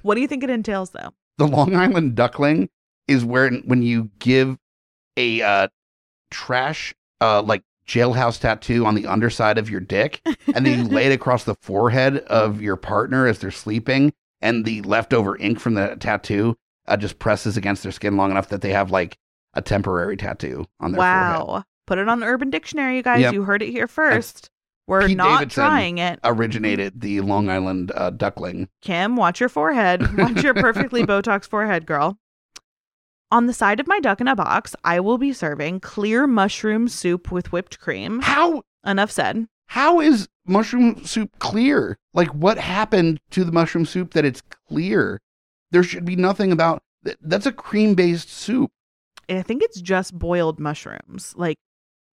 What 0.04 0.16
do 0.16 0.22
you 0.22 0.28
think 0.28 0.44
it 0.44 0.50
entails, 0.50 0.92
though? 0.92 1.14
The 1.38 1.48
Long 1.48 1.76
Island 1.76 2.16
duckling 2.16 2.70
is 3.08 3.26
where 3.26 3.52
when 3.52 3.82
you 3.82 4.10
give 4.20 4.58
a 5.18 5.42
uh, 5.42 5.68
trash 6.32 6.94
uh, 7.22 7.42
like 7.42 7.64
jailhouse 7.88 8.40
tattoo 8.40 8.86
on 8.86 8.96
the 8.96 9.08
underside 9.08 9.58
of 9.58 9.70
your 9.70 9.80
dick, 9.80 10.22
and 10.54 10.66
then 10.66 10.80
you 10.80 10.86
lay 10.90 11.08
it 11.08 11.12
across 11.12 11.44
the 11.44 11.56
forehead 11.56 12.18
of 12.20 12.62
your 12.62 12.76
partner 12.76 13.28
as 13.28 13.40
they're 13.40 13.52
sleeping, 13.52 14.14
and 14.42 14.66
the 14.66 14.82
leftover 14.82 15.38
ink 15.38 15.60
from 15.60 15.74
the 15.76 15.96
tattoo 16.00 16.56
uh, 16.88 16.98
just 16.98 17.20
presses 17.20 17.58
against 17.58 17.84
their 17.84 17.92
skin 17.92 18.18
long 18.18 18.32
enough 18.32 18.50
that 18.50 18.62
they 18.62 18.72
have 18.72 18.92
like 18.92 19.18
a 19.54 19.62
temporary 19.62 20.18
tattoo 20.18 20.66
on 20.80 20.92
their 20.92 21.00
wow. 21.00 21.46
forehead. 21.46 21.64
Put 21.86 21.98
it 21.98 22.08
on 22.08 22.20
the 22.20 22.26
Urban 22.26 22.50
Dictionary, 22.50 22.98
you 22.98 23.04
guys. 23.04 23.22
Yep. 23.22 23.34
You 23.34 23.44
heard 23.44 23.62
it 23.62 23.70
here 23.70 23.88
first. 23.88 24.50
We're 24.88 25.08
Pete 25.08 25.18
not 25.18 25.40
Davidson. 25.40 25.64
trying 25.64 25.98
it. 25.98 26.20
Originated 26.24 27.00
the 27.00 27.22
Long 27.22 27.50
Island 27.50 27.92
uh, 27.96 28.10
duckling. 28.10 28.70
Kim, 28.82 29.16
watch 29.16 29.40
your 29.40 29.50
forehead. 29.50 30.18
Watch 30.18 30.44
your 30.44 30.54
perfectly 30.54 31.04
Botox 31.04 31.48
forehead, 31.48 31.86
girl. 31.86 32.18
On 33.34 33.48
the 33.48 33.54
side 33.54 33.80
of 33.80 33.88
my 33.88 34.00
duck 34.00 34.22
in 34.22 34.28
a 34.28 34.36
box, 34.36 34.76
I 34.84 35.00
will 35.00 35.18
be 35.18 35.34
serving 35.34 35.80
clear 35.80 36.28
mushroom 36.28 36.88
soup 36.88 37.32
with 37.32 37.52
whipped 37.52 37.80
cream. 37.80 38.20
How 38.22 38.62
Enough 38.86 39.10
said. 39.10 39.48
how 39.68 40.00
is 40.00 40.28
mushroom 40.46 41.04
soup 41.04 41.32
clear? 41.40 41.98
Like 42.14 42.28
what 42.28 42.60
happened 42.60 43.20
to 43.32 43.44
the 43.44 43.52
mushroom 43.52 43.86
soup 43.86 44.14
that 44.14 44.24
it's 44.24 44.44
clear? 44.68 45.20
There 45.72 45.82
should 45.82 46.06
be 46.06 46.16
nothing 46.16 46.52
about 46.52 46.84
th- 47.04 47.18
that's 47.22 47.48
a 47.48 47.52
cream 47.52 47.96
based 47.96 48.30
soup. 48.30 48.70
I 49.28 49.42
think 49.42 49.64
it's 49.64 49.82
just 49.82 50.14
boiled 50.20 50.60
mushrooms, 50.60 51.34
like 51.36 51.58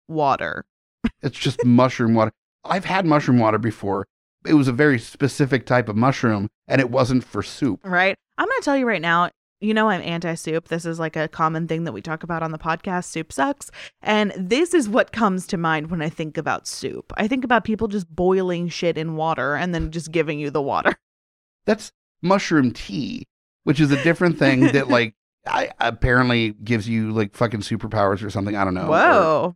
water. 0.10 0.66
It's 1.22 1.38
just 1.38 1.64
mushroom 1.64 2.14
water. 2.16 2.32
I've 2.66 2.86
had 2.86 3.06
mushroom 3.06 3.40
water 3.40 3.60
before. 3.60 4.06
It 4.46 4.56
was 4.56 4.68
a 4.68 4.74
very 4.74 5.00
specific 5.00 5.66
type 5.66 5.88
of 5.88 5.96
mushroom 5.96 6.50
and 6.68 6.82
it 6.82 6.90
wasn't 6.90 7.24
for 7.24 7.42
soup. 7.42 7.80
Right? 7.86 8.18
I'm 8.38 8.48
going 8.48 8.60
to 8.60 8.66
tell 8.66 8.76
you 8.76 8.86
right 8.88 9.02
now, 9.02 9.30
you 9.62 9.74
know, 9.74 9.90
I'm 9.90 10.02
anti 10.02 10.36
soup. 10.36 10.68
This 10.68 10.86
is 10.86 11.00
like 11.00 11.16
a 11.16 11.28
common 11.28 11.68
thing 11.68 11.86
that 11.86 11.92
we 11.92 12.02
talk 12.02 12.24
about 12.24 12.44
on 12.44 12.52
the 12.52 12.58
podcast. 12.58 13.06
Soup 13.06 13.32
sucks. 13.32 13.72
And 14.02 14.34
this 14.38 14.74
is 14.74 14.90
what 14.90 15.12
comes 15.12 15.48
to 15.48 15.58
mind 15.58 15.90
when 15.90 16.02
I 16.02 16.10
think 16.10 16.38
about 16.38 16.68
soup. 16.68 17.14
I 17.18 17.28
think 17.28 17.44
about 17.44 17.64
people 17.64 17.88
just 17.88 18.14
boiling 18.14 18.70
shit 18.70 18.98
in 18.98 19.16
water 19.16 19.56
and 19.56 19.74
then 19.74 19.92
just 19.92 20.12
giving 20.12 20.40
you 20.40 20.50
the 20.50 20.62
water. 20.62 20.96
That's 21.66 21.92
mushroom 22.22 22.72
tea, 22.72 23.28
which 23.64 23.80
is 23.80 23.92
a 23.92 24.04
different 24.04 24.38
thing 24.38 24.72
that 24.74 24.90
like 24.90 25.16
I 25.48 25.72
apparently 25.80 26.52
gives 26.52 26.90
you 26.90 27.12
like 27.12 27.36
fucking 27.36 27.62
superpowers 27.62 28.24
or 28.24 28.30
something. 28.30 28.56
I 28.56 28.64
don't 28.64 28.74
know. 28.74 28.88
Whoa. 28.88 29.56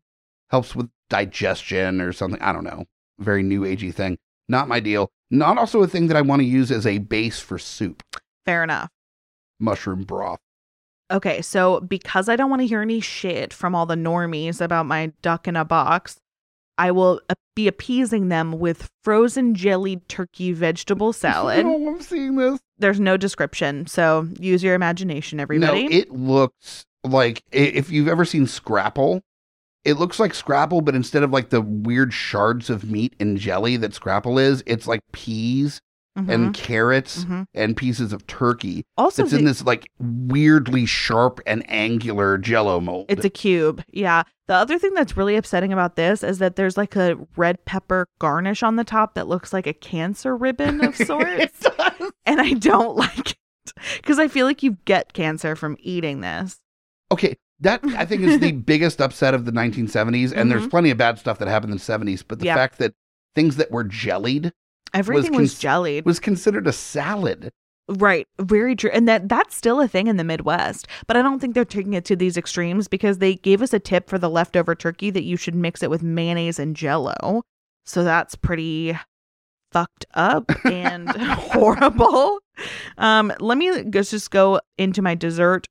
helps 0.49 0.75
with 0.75 0.89
digestion 1.09 1.99
or 1.99 2.13
something. 2.13 2.41
I 2.41 2.53
don't 2.53 2.63
know. 2.63 2.85
Very 3.19 3.43
new 3.43 3.61
agey 3.61 3.93
thing. 3.93 4.17
Not 4.47 4.67
my 4.67 4.79
deal. 4.79 5.11
Not 5.29 5.57
also 5.57 5.83
a 5.83 5.87
thing 5.87 6.07
that 6.07 6.17
I 6.17 6.21
want 6.21 6.41
to 6.41 6.47
use 6.47 6.71
as 6.71 6.87
a 6.87 6.99
base 6.99 7.39
for 7.39 7.59
soup. 7.59 8.03
Fair 8.45 8.63
enough. 8.63 8.89
Mushroom 9.59 10.03
broth. 10.03 10.39
Okay, 11.11 11.41
so 11.41 11.79
because 11.79 12.29
I 12.29 12.35
don't 12.35 12.49
want 12.49 12.61
to 12.61 12.67
hear 12.67 12.81
any 12.81 12.99
shit 12.99 13.51
from 13.53 13.73
all 13.73 13.85
the 13.85 13.95
normies 13.95 14.61
about 14.61 14.85
my 14.85 15.11
duck 15.21 15.47
in 15.47 15.55
a 15.55 15.65
box, 15.65 16.17
I 16.77 16.91
will 16.91 17.19
be 17.55 17.67
appeasing 17.67 18.29
them 18.29 18.53
with 18.53 18.89
frozen 19.03 19.55
jellied 19.55 20.07
turkey 20.07 20.53
vegetable 20.53 21.11
salad. 21.13 21.65
Oh, 21.65 21.87
I'm 21.87 22.01
seeing 22.01 22.35
this. 22.35 22.59
There's 22.77 22.99
no 22.99 23.17
description, 23.17 23.87
so 23.87 24.27
use 24.39 24.63
your 24.63 24.75
imagination, 24.75 25.39
everybody. 25.39 25.87
No, 25.87 25.95
it 25.95 26.11
looks 26.11 26.85
like 27.03 27.43
if 27.51 27.89
you've 27.89 28.07
ever 28.07 28.23
seen 28.23 28.45
Scrapple, 28.45 29.21
it 29.83 29.93
looks 29.93 30.19
like 30.19 30.33
Scrapple, 30.33 30.81
but 30.81 30.95
instead 30.95 31.23
of 31.23 31.31
like 31.31 31.49
the 31.49 31.61
weird 31.61 32.13
shards 32.13 32.69
of 32.69 32.89
meat 32.89 33.15
and 33.19 33.37
jelly 33.37 33.77
that 33.77 33.93
Scrapple 33.93 34.37
is, 34.37 34.63
it's 34.65 34.87
like 34.87 35.01
peas 35.11 35.81
Mhm, 36.25 36.29
and 36.33 36.53
carrots 36.53 37.25
mhm. 37.25 37.45
and 37.53 37.75
pieces 37.77 38.11
of 38.13 38.25
turkey. 38.27 38.85
Also, 38.97 39.23
It's 39.23 39.33
in 39.33 39.45
this 39.45 39.63
like 39.65 39.89
weirdly 39.99 40.85
sharp 40.85 41.39
and 41.45 41.63
angular 41.69 42.37
jello 42.37 42.79
mold. 42.79 43.05
it's 43.09 43.25
a 43.25 43.29
cube. 43.29 43.83
Yeah. 43.91 44.23
The 44.47 44.55
other 44.55 44.79
thing 44.79 44.93
that's 44.95 45.15
really 45.15 45.35
upsetting 45.35 45.71
about 45.71 45.95
this 45.95 46.23
is 46.23 46.39
that 46.39 46.55
there's 46.55 46.75
like 46.77 46.95
a 46.95 47.17
red 47.37 47.63
pepper 47.65 48.07
garnish 48.19 48.63
on 48.63 48.75
the 48.77 48.83
top 48.83 49.13
that 49.13 49.27
looks 49.27 49.53
like 49.53 49.67
a 49.67 49.73
cancer 49.73 50.35
ribbon 50.35 50.83
of 50.83 50.95
sorts. 51.07 51.65
And 52.25 52.41
I 52.41 52.53
don't 52.53 52.95
like 52.97 53.31
it 53.31 53.37
because 53.97 54.17
I 54.19 54.27
feel 54.27 54.45
like 54.47 54.63
you 54.63 54.77
get 54.85 55.13
cancer 55.13 55.55
from 55.55 55.77
eating 55.79 56.21
this. 56.21 56.57
Okay, 57.11 57.37
that 57.59 57.81
I 57.97 58.05
think 58.05 58.21
is 58.23 58.39
the 58.39 58.51
biggest 58.71 59.01
upset 59.01 59.33
of 59.33 59.45
the 59.45 59.51
1970s, 59.51 60.31
and 60.31 60.49
there's 60.51 60.65
Mhm. 60.65 60.69
plenty 60.71 60.89
of 60.91 60.97
bad 60.97 61.19
stuff 61.19 61.37
that 61.39 61.47
happened 61.47 61.71
in 61.71 61.77
the 61.77 61.83
70s, 61.83 62.23
but 62.27 62.39
the 62.39 62.45
Yeah. 62.45 62.55
fact 62.55 62.79
that 62.79 62.93
things 63.35 63.57
that 63.57 63.69
were 63.71 63.83
jellied 63.83 64.51
Everything 64.93 65.31
was, 65.33 65.51
cons- 65.51 65.59
jellied. 65.59 66.05
was 66.05 66.19
considered 66.19 66.67
a 66.67 66.73
salad. 66.73 67.51
Right, 67.89 68.27
very 68.39 68.75
true. 68.75 68.91
And 68.93 69.07
that 69.07 69.27
that's 69.29 69.55
still 69.55 69.81
a 69.81 69.87
thing 69.87 70.07
in 70.07 70.17
the 70.17 70.23
Midwest. 70.23 70.87
But 71.07 71.17
I 71.17 71.23
don't 71.23 71.39
think 71.39 71.55
they're 71.55 71.65
taking 71.65 71.93
it 71.93 72.05
to 72.05 72.15
these 72.15 72.37
extremes 72.37 72.87
because 72.87 73.17
they 73.17 73.35
gave 73.35 73.63
us 73.63 73.73
a 73.73 73.79
tip 73.79 74.09
for 74.09 74.19
the 74.19 74.29
leftover 74.29 74.75
turkey 74.75 75.09
that 75.09 75.23
you 75.23 75.37
should 75.37 75.55
mix 75.55 75.81
it 75.81 75.89
with 75.89 76.03
mayonnaise 76.03 76.59
and 76.59 76.75
jello. 76.75 77.41
So 77.85 78.03
that's 78.03 78.35
pretty 78.35 78.95
fucked 79.71 80.05
up 80.13 80.51
and 80.65 81.09
horrible. 81.17 82.39
Um 82.97 83.33
let 83.39 83.57
me 83.57 83.83
just 83.89 84.29
go 84.29 84.59
into 84.77 85.01
my 85.01 85.15
dessert 85.15 85.65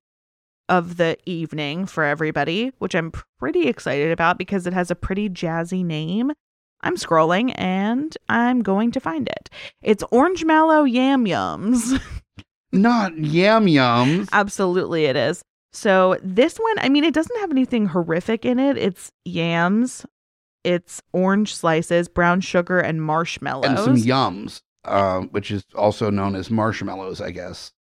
of 0.68 0.96
the 0.96 1.16
evening 1.24 1.86
for 1.86 2.04
everybody, 2.04 2.72
which 2.78 2.94
I'm 2.94 3.12
pretty 3.38 3.68
excited 3.68 4.10
about 4.10 4.38
because 4.38 4.66
it 4.66 4.72
has 4.72 4.90
a 4.90 4.96
pretty 4.96 5.28
jazzy 5.28 5.84
name. 5.84 6.32
I'm 6.82 6.96
scrolling 6.96 7.52
and 7.56 8.16
I'm 8.28 8.62
going 8.62 8.90
to 8.92 9.00
find 9.00 9.28
it. 9.28 9.50
It's 9.82 10.04
orange 10.10 10.44
mallow 10.44 10.84
yam 10.84 11.24
yums. 11.24 12.00
Not 12.72 13.16
yam 13.18 13.66
yums. 13.66 14.28
Absolutely, 14.32 15.06
it 15.06 15.16
is. 15.16 15.42
So, 15.72 16.16
this 16.22 16.56
one, 16.58 16.78
I 16.78 16.88
mean, 16.88 17.04
it 17.04 17.14
doesn't 17.14 17.38
have 17.40 17.50
anything 17.50 17.86
horrific 17.86 18.44
in 18.44 18.58
it. 18.58 18.76
It's 18.78 19.10
yams, 19.24 20.06
It's 20.64 21.02
orange 21.12 21.54
slices, 21.54 22.08
brown 22.08 22.40
sugar, 22.40 22.78
and 22.80 23.02
marshmallows. 23.02 23.66
and 23.66 23.78
some 23.78 23.96
yums, 23.96 24.60
uh, 24.84 25.20
which 25.20 25.50
is 25.50 25.64
also 25.74 26.10
known 26.10 26.34
as 26.36 26.50
marshmallows, 26.50 27.20
I 27.20 27.30
guess. 27.32 27.72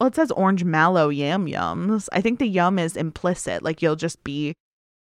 well, 0.00 0.06
it 0.08 0.14
says 0.14 0.30
orange 0.30 0.64
mallow 0.64 1.08
yam 1.10 1.46
yums. 1.46 2.08
I 2.12 2.20
think 2.20 2.38
the 2.38 2.48
yum 2.48 2.78
is 2.78 2.96
implicit. 2.96 3.62
Like 3.62 3.82
you'll 3.82 3.96
just 3.96 4.22
be 4.24 4.54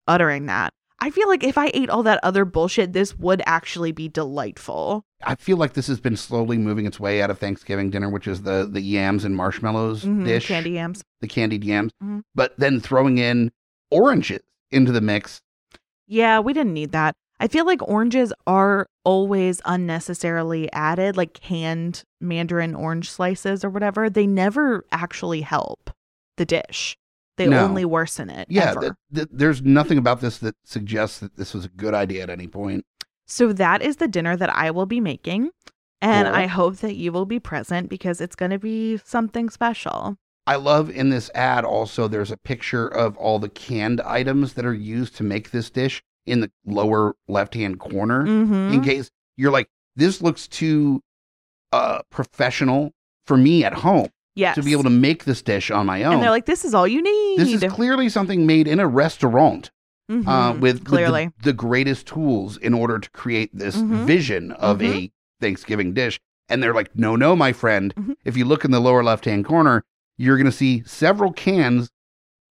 uttering 0.07 0.45
that. 0.47 0.73
I 1.07 1.09
feel 1.09 1.29
like 1.29 1.45
if 1.45 1.57
I 1.57 1.71
ate 1.73 1.89
all 1.89 2.03
that 2.03 2.19
other 2.21 2.43
bullshit, 2.43 2.91
this 2.91 3.17
would 3.17 3.41
actually 3.45 3.93
be 3.93 4.09
delightful. 4.09 5.05
I 5.23 5.35
feel 5.35 5.55
like 5.55 5.71
this 5.71 5.87
has 5.87 6.01
been 6.01 6.17
slowly 6.17 6.57
moving 6.57 6.85
its 6.85 6.99
way 6.99 7.21
out 7.21 7.29
of 7.29 7.39
Thanksgiving 7.39 7.89
dinner, 7.89 8.09
which 8.09 8.27
is 8.27 8.41
the 8.41 8.67
the 8.69 8.81
yams 8.81 9.23
and 9.23 9.33
marshmallows 9.33 10.03
Mhm, 10.03 10.25
dish, 10.25 10.47
Candy 10.49 10.71
yams. 10.71 11.01
the 11.21 11.29
candied 11.29 11.63
yams, 11.63 11.93
Mhm. 12.03 12.23
but 12.35 12.59
then 12.59 12.81
throwing 12.81 13.19
in 13.19 13.53
oranges 13.89 14.41
into 14.69 14.91
the 14.91 14.99
mix. 14.99 15.39
Yeah, 16.07 16.41
we 16.41 16.51
didn't 16.51 16.73
need 16.73 16.91
that. 16.91 17.15
I 17.39 17.47
feel 17.47 17.65
like 17.65 17.87
oranges 17.87 18.33
are 18.45 18.85
always 19.05 19.61
unnecessarily 19.63 20.69
added, 20.73 21.15
like 21.15 21.31
canned 21.35 22.03
mandarin 22.19 22.75
orange 22.75 23.09
slices 23.09 23.63
or 23.63 23.69
whatever. 23.69 24.09
They 24.09 24.27
never 24.27 24.83
actually 24.91 25.39
help 25.39 25.89
the 26.35 26.45
dish. 26.45 26.97
They 27.37 27.47
No. 27.47 27.63
only 27.63 27.85
worsen 27.85 28.29
it. 28.29 28.47
Yeah, 28.49 28.71
ever. 28.71 28.81
th- 28.81 28.93
th- 29.13 29.27
there's 29.31 29.61
nothing 29.61 29.97
about 29.97 30.21
this 30.21 30.39
that 30.39 30.55
suggests 30.63 31.19
that 31.19 31.37
this 31.37 31.53
was 31.53 31.65
a 31.65 31.69
good 31.69 31.93
idea 31.93 32.23
at 32.23 32.29
any 32.29 32.47
point. 32.47 32.85
So 33.27 33.53
that 33.53 33.81
is 33.81 33.97
the 33.97 34.07
dinner 34.07 34.35
that 34.35 34.49
I 34.55 34.71
will 34.71 34.85
be 34.85 34.99
making. 34.99 35.51
And 36.01 36.27
Cool. 36.27 36.35
I 36.35 36.45
hope 36.47 36.77
that 36.77 36.95
you 36.95 37.11
will 37.11 37.25
be 37.25 37.39
present 37.39 37.89
because 37.89 38.21
it's 38.21 38.35
going 38.35 38.51
to 38.51 38.59
be 38.59 38.97
something 38.97 39.49
special. 39.49 40.17
I 40.45 40.55
love 40.55 40.89
in 40.89 41.09
this 41.09 41.29
ad 41.35 41.65
also 41.65 42.07
there's 42.07 42.31
a 42.31 42.37
picture 42.37 42.87
of 42.87 43.17
all 43.17 43.37
the 43.39 43.49
canned 43.49 43.99
items 44.01 44.53
that 44.53 44.65
are 44.65 44.73
used 44.73 45.15
to 45.17 45.23
make 45.23 45.51
this 45.51 45.69
dish 45.69 46.01
in 46.25 46.39
the 46.39 46.51
lower 46.65 47.15
left 47.27 47.53
hand 47.53 47.79
corner. 47.79 48.23
Mm-hmm. 48.23 48.73
In 48.75 48.81
case 48.81 49.09
you're 49.35 49.51
like, 49.51 49.67
this 49.95 50.21
looks 50.21 50.47
too 50.47 51.01
uh 51.73 51.99
professional 52.09 52.93
for 53.25 53.35
me 53.35 53.63
at 53.65 53.73
home 53.73 54.07
yes. 54.37 54.55
to 54.55 54.61
be 54.63 54.71
able 54.71 54.83
to 54.83 54.89
make 54.89 55.25
this 55.25 55.41
dish 55.41 55.71
on 55.71 55.85
my 55.85 56.03
own. 56.03 56.13
And 56.13 56.23
they're 56.23 56.29
like, 56.29 56.45
this 56.45 56.63
is 56.65 56.73
all 56.73 56.87
you 56.87 57.01
need. 57.01 57.39
this 57.39 57.51
is 57.61 57.71
clearly 57.71 58.09
something 58.09 58.45
made 58.45 58.67
in 58.67 58.79
a 58.79 58.87
restaurant 58.87 59.71
uh, 60.09 60.13
Mhm. 60.13 60.53
with, 60.59 60.79
with 60.79 60.85
clearly. 60.85 61.31
the, 61.39 61.45
the 61.45 61.53
greatest 61.53 62.07
tools 62.07 62.55
in 62.57 62.73
order 62.73 62.97
to 62.99 63.09
create 63.11 63.49
this 63.53 63.75
Mhm. 63.75 64.05
vision 64.05 64.51
of 64.53 64.79
Mhm. 64.79 64.93
a 64.95 65.11
Thanksgiving 65.41 65.93
dish. 65.93 66.19
And 66.49 66.63
they're 66.63 66.73
like, 66.73 66.95
no, 66.95 67.15
no, 67.17 67.35
my 67.35 67.51
friend. 67.51 67.93
Mhm. 67.95 68.15
If 68.23 68.37
you 68.37 68.45
look 68.45 68.63
in 68.63 68.71
the 68.71 68.79
lower 68.79 69.03
left 69.03 69.25
hand 69.25 69.43
corner, 69.45 69.83
you're 70.17 70.37
going 70.37 70.45
to 70.45 70.51
see 70.51 70.81
several 70.85 71.33
cans 71.33 71.89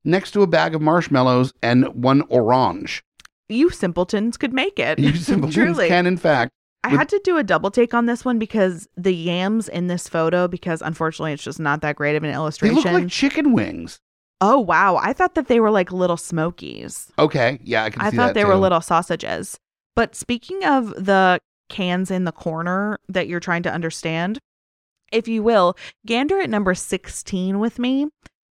next 0.05 0.33
to 0.33 0.43
a 0.43 0.47
bag 0.47 0.75
of 0.75 0.83
marshmallows 0.83 1.53
and 1.63 1.87
one 1.95 2.23
orange. 2.29 3.03
you 3.49 3.71
simpletons 3.71 4.37
could 4.37 4.53
make 4.53 4.77
it. 4.79 4.99
You 4.99 5.15
simpletons 5.15 5.79
can, 5.89 6.05
in 6.07 6.17
fact. 6.17 6.51
I 6.87 6.91
had 6.91 7.09
to 7.11 7.21
do 7.25 7.37
a 7.37 7.43
double 7.43 7.71
take 7.71 7.95
on 7.95 8.07
this 8.07 8.25
one 8.25 8.39
because 8.39 8.89
the 8.97 9.13
yams 9.15 9.69
in 9.69 9.87
this 9.87 10.09
photo, 10.09 10.49
because 10.49 10.83
unfortunately 10.83 11.33
it's 11.33 11.43
just 11.43 11.61
not 11.61 11.81
that 11.83 11.97
great 11.97 12.17
of 12.17 12.23
an 12.25 12.31
They 12.31 12.35
illustration. 12.35 12.77
look 12.77 12.85
like 12.87 13.09
chicken 13.09 13.53
wings. 13.53 13.99
oh 14.41 14.61
wow, 14.61 14.97
I 14.97 15.13
thought 15.13 15.35
that 15.35 15.49
they 15.49 15.61
were 15.61 15.71
like 15.71 15.91
little 15.93 16.17
smokies. 16.17 17.11
Okay, 17.19 17.59
yeah, 17.65 17.85
I 17.85 17.91
can 17.91 18.03
I 18.03 18.11
see 18.11 18.17
thought 18.17 18.27
that 18.29 18.35
they 18.35 18.45
were 18.45 18.55
too. 18.55 18.59
little 18.61 18.81
sausages. 18.81 19.59
But 19.95 20.15
speaking 20.15 20.65
of 20.65 20.89
the 21.03 21.41
cans 21.69 22.11
in 22.11 22.25
the 22.25 22.33
corner 22.33 22.99
that 23.09 23.29
you're 23.29 23.41
trying 23.41 23.63
to 23.65 23.73
understand, 23.73 24.39
if 25.11 25.27
you 25.27 25.43
will, 25.43 25.77
gander 26.05 26.39
at 26.39 26.51
number 26.51 26.75
16 26.75 27.59
with 27.59 27.79
me 27.79 28.09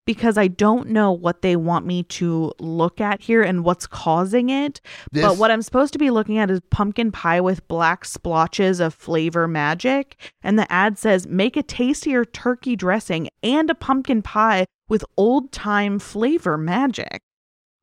because 0.05 0.37
I 0.37 0.47
don't 0.47 0.89
know 0.89 1.11
what 1.11 1.41
they 1.41 1.55
want 1.55 1.85
me 1.85 2.03
to 2.03 2.51
look 2.59 2.99
at 2.99 3.21
here 3.21 3.41
and 3.41 3.63
what's 3.63 3.87
causing 3.87 4.49
it. 4.49 4.81
This, 5.11 5.23
But 5.23 5.37
what 5.37 5.51
I'm 5.51 5.61
supposed 5.61 5.93
to 5.93 5.99
be 5.99 6.09
looking 6.09 6.37
at 6.37 6.51
is 6.51 6.59
pumpkin 6.69 7.11
pie 7.11 7.41
with 7.41 7.67
black 7.67 8.05
splotches 8.05 8.79
of 8.79 8.93
flavor 8.93 9.47
magic. 9.47 10.17
And 10.41 10.59
the 10.59 10.71
ad 10.71 10.97
says, 10.97 11.27
make 11.27 11.55
a 11.55 11.63
tastier 11.63 12.25
turkey 12.25 12.75
dressing 12.75 13.29
and 13.41 13.69
a 13.69 13.75
pumpkin 13.75 14.21
pie 14.21 14.65
with 14.89 15.05
old 15.17 15.51
time 15.51 15.99
flavor 15.99 16.57
magic. 16.57 17.21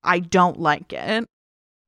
I 0.02 0.18
don't 0.20 0.58
like 0.58 0.92
it. 0.92 1.26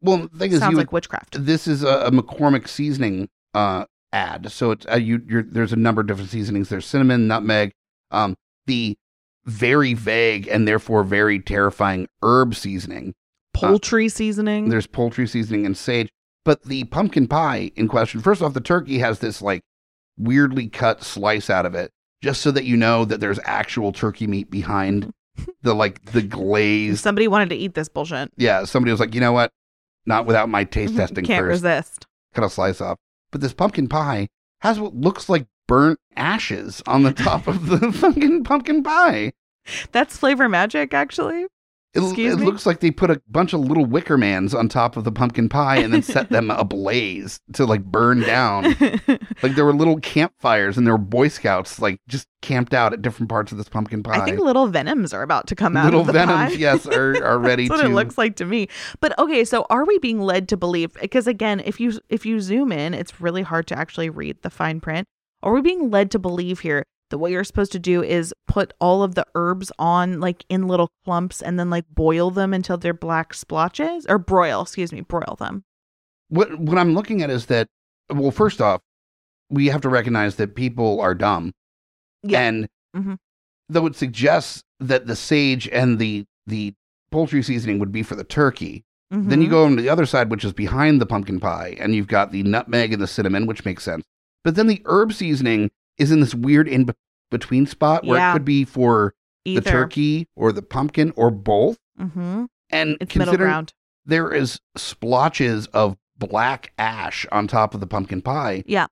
well, 0.01 0.29
the 0.33 0.39
thing 0.39 0.53
is, 0.53 0.61
Sounds 0.61 0.73
you 0.73 0.79
like 0.79 0.93
witchcraft. 0.93 1.45
this 1.45 1.67
is 1.67 1.83
a, 1.83 2.07
a 2.07 2.11
McCormick 2.11 2.69
seasoning 2.69 3.29
uh, 3.55 3.85
ad. 4.13 4.51
So 4.53 4.71
it's 4.73 4.87
uh, 4.91 4.97
you. 4.97 5.23
You're, 5.27 5.43
there's 5.43 5.73
a 5.73 5.77
number 5.77 6.01
of 6.01 6.07
different 6.07 6.31
seasonings. 6.31 6.69
There's 6.69 6.87
cinnamon, 6.87 7.27
nutmeg, 7.29 7.73
um, 8.11 8.35
the 8.67 8.97
very 9.45 9.95
vague 9.95 10.47
and 10.49 10.67
therefore 10.69 11.05
very 11.05 11.39
terrifying 11.41 12.09
herb 12.23 12.55
seasoning. 12.55 13.15
Poultry 13.55 14.09
seasoning. 14.09 14.69
There's 14.69 14.87
poultry 14.87 15.27
seasoning 15.27 15.67
and 15.67 15.77
sage. 15.77 16.09
But 16.45 16.65
the 16.65 16.85
pumpkin 16.85 17.29
pie 17.29 17.71
in 17.77 17.87
question, 17.89 18.21
first 18.21 18.43
off, 18.43 18.55
the 18.55 18.61
turkey 18.61 18.99
has 18.99 19.19
this 19.21 19.41
like 19.43 19.63
weirdly 20.19 20.69
cut 20.69 21.03
slice 21.03 21.49
out 21.51 21.67
of 21.67 21.75
it, 21.75 21.91
just 22.23 22.41
so 22.41 22.51
that 22.51 22.65
you 22.65 22.77
know 22.77 23.05
that 23.05 23.21
there's 23.21 23.39
actual 23.45 23.93
turkey 23.93 24.27
meat 24.27 24.51
behind 24.51 25.13
the 25.63 25.75
like 25.75 26.05
the 26.13 26.23
glaze. 26.23 27.01
Somebody 27.01 27.29
wanted 27.29 27.51
to 27.51 27.57
eat 27.57 27.75
this 27.75 27.89
bullshit. 27.89 28.33
Yeah, 28.37 28.65
somebody 28.65 28.91
was 28.91 29.01
like, 29.01 29.15
you 29.15 29.21
know 29.21 29.33
what? 29.33 29.51
Not 30.07 30.27
without 30.27 30.49
my 30.49 30.65
taste 30.65 30.97
testing 30.97 31.25
Can't 31.25 31.43
first. 31.43 31.63
resist. 31.63 32.07
cut 32.35 32.45
a 32.45 32.51
slice 32.51 32.81
off. 32.81 32.99
But 33.31 33.41
this 33.41 33.53
pumpkin 33.55 33.89
pie 33.89 34.29
has 34.63 34.81
what 34.81 34.95
looks 34.95 35.29
like 35.29 35.47
burnt 35.67 35.99
ashes 36.17 36.83
on 36.87 37.03
the 37.03 37.13
top 37.13 37.47
of 37.47 37.67
the 37.67 37.93
fucking 37.93 38.45
pumpkin 38.45 38.83
pie. 38.83 39.33
That's 39.93 40.17
flavor 40.17 40.49
magic, 40.49 40.93
actually. 40.93 41.47
It, 41.95 42.01
it 42.19 42.37
looks 42.37 42.65
like 42.65 42.81
they 42.81 42.91
put 42.91 43.11
a 43.11 43.21
bunch 43.29 43.53
of 43.53 43.61
little 43.61 43.85
wicker 43.85 44.17
mans 44.17 44.55
on 44.55 44.71
top 44.71 44.97
of 44.97 45.05
the 45.05 45.13
pumpkin 45.13 45.51
pie 45.51 45.77
and 45.77 45.93
then 45.93 46.03
set 46.03 46.31
them 46.31 46.51
ablaze 46.51 47.39
to 47.53 47.67
like 47.67 47.85
burn 47.85 48.21
down. 48.21 48.75
Like 49.43 49.57
there 49.57 49.65
were 49.65 49.75
little 49.75 49.99
campfires 49.99 50.79
and 50.79 50.87
there 50.87 50.95
were 50.95 50.99
Boy 50.99 51.27
Scouts 51.27 51.81
like 51.81 52.01
just 52.07 52.29
camped 52.43 52.73
out 52.73 52.93
at 52.93 53.03
different 53.03 53.29
parts 53.29 53.51
of 53.51 53.59
this 53.59 53.69
pumpkin 53.69 54.03
pie. 54.05 54.21
I 54.21 54.25
think 54.25 54.39
little 54.39 54.69
venoms 54.69 55.13
are 55.13 55.23
about 55.23 55.49
to 55.49 55.57
come 55.57 55.77
out 55.77 55.87
little 55.87 56.03
of 56.03 56.07
the 56.07 56.13
venoms, 56.13 56.53
pie. 56.53 56.59
yes, 56.59 56.87
are, 56.87 57.23
are 57.25 57.39
ready 57.41 57.67
That's 57.67 57.81
to. 57.81 57.89
what 57.89 57.93
it 57.93 57.95
looks 57.97 58.17
like 58.17 58.37
to 58.37 58.45
me. 58.45 58.69
But 59.01 59.19
okay, 59.19 59.45
so 59.45 59.67
are 59.69 59.85
we 59.85 59.99
being 59.99 60.21
led 60.21 60.49
to 60.51 60.57
believe? 60.57 60.95
Because 61.01 61.27
again, 61.27 61.61
if 61.65 61.81
you 61.81 61.99
if 62.09 62.25
you 62.25 62.41
zoom 62.41 62.71
in, 62.71 62.95
it's 62.95 63.21
really 63.21 63.43
hard 63.43 63.67
to 63.67 63.77
actually 63.77 64.09
read 64.11 64.41
the 64.43 64.51
fine 64.51 64.81
print. 64.81 65.09
Are 65.43 65.53
we 65.53 65.61
being 65.61 65.91
led 65.91 66.11
to 66.13 66.19
believe 66.19 66.61
here 66.61 66.85
that 67.11 67.19
what 67.19 67.31
you're 67.31 67.45
supposed 67.45 67.73
to 67.73 67.79
do 67.79 68.03
is 68.03 68.33
put 68.47 68.73
all 68.81 69.03
of 69.03 69.15
the 69.15 69.27
herbs 69.35 69.71
on 69.79 70.21
like 70.21 70.45
in 70.49 70.69
little 70.69 70.89
clumps 71.05 71.43
and 71.43 71.59
then 71.59 71.69
like 71.71 71.85
boil 71.91 72.31
them 72.31 72.55
until 72.55 72.77
they're 72.79 72.95
black 72.95 73.35
splotches 73.35 74.07
or 74.09 74.19
broil? 74.19 74.63
Excuse 74.63 74.93
me, 74.93 75.01
broil 75.03 75.37
them. 75.39 75.65
what 76.29 76.59
what 76.59 76.79
I'm 76.79 76.95
looking 76.95 77.23
at 77.23 77.29
is 77.31 77.47
that 77.47 77.67
well, 78.11 78.31
first 78.31 78.61
off, 78.61 78.81
we 79.51 79.67
have 79.67 79.81
to 79.83 79.89
recognize 79.89 80.37
that 80.37 80.55
people 80.55 81.01
are 81.01 81.15
dumb. 81.15 81.53
Yeah. 82.23 82.41
And 82.41 82.69
Mhm. 82.97 83.17
though 83.69 83.87
it 83.87 83.97
suggests 83.97 84.63
that 84.81 85.07
the 85.07 85.17
sage 85.17 85.69
and 85.69 85.99
the 85.99 86.25
the 86.47 86.75
poultry 87.11 87.43
seasoning 87.43 87.79
would 87.79 87.93
be 87.93 88.03
for 88.03 88.15
the 88.15 88.25
turkey, 88.25 88.83
then 89.11 89.43
you 89.43 89.49
Mhm. 89.49 89.51
go 89.51 89.65
on 89.67 89.77
to 89.77 89.83
the 89.83 89.89
other 89.91 90.07
side, 90.07 90.31
which 90.31 90.45
is 90.45 90.53
behind 90.55 91.01
the 91.01 91.07
pumpkin 91.07 91.39
pie, 91.41 91.77
and 91.79 91.95
you've 91.95 92.07
got 92.09 92.33
the 92.33 92.43
nutmeg 92.43 92.93
and 92.95 93.03
the 93.03 93.07
cinnamon, 93.07 93.47
which 93.47 93.65
makes 93.67 93.85
sense. 93.85 94.03
But 94.45 94.55
then 94.57 94.67
the 94.67 94.83
herb 94.87 95.13
seasoning 95.13 95.71
is 95.99 96.11
in 96.11 96.21
this 96.21 96.35
weird 96.35 96.69
in 96.69 96.91
between 97.31 97.67
spot 97.67 98.05
where 98.05 98.19
Yeah. 98.19 98.31
it 98.31 98.33
could 98.35 98.45
be 98.45 98.65
for 98.65 99.15
Either. 99.45 99.61
the 99.61 99.71
turkey 99.71 100.29
or 100.37 100.53
the 100.53 100.63
pumpkin 100.63 101.13
or 101.17 101.31
both. 101.31 101.79
hmm 101.97 102.45
And 102.71 102.97
It's 103.01 103.15
middle 103.15 103.33
considering 103.33 103.51
ground. 103.51 103.73
there 104.07 104.33
is 104.33 104.61
splotches 104.77 105.67
of 105.69 105.97
black 106.19 106.73
ash 106.79 107.27
on 107.33 107.47
top 107.49 107.75
of 107.75 107.81
the 107.81 107.87
pumpkin 107.87 108.23
pie. 108.23 108.63
Yeah. 108.67 108.87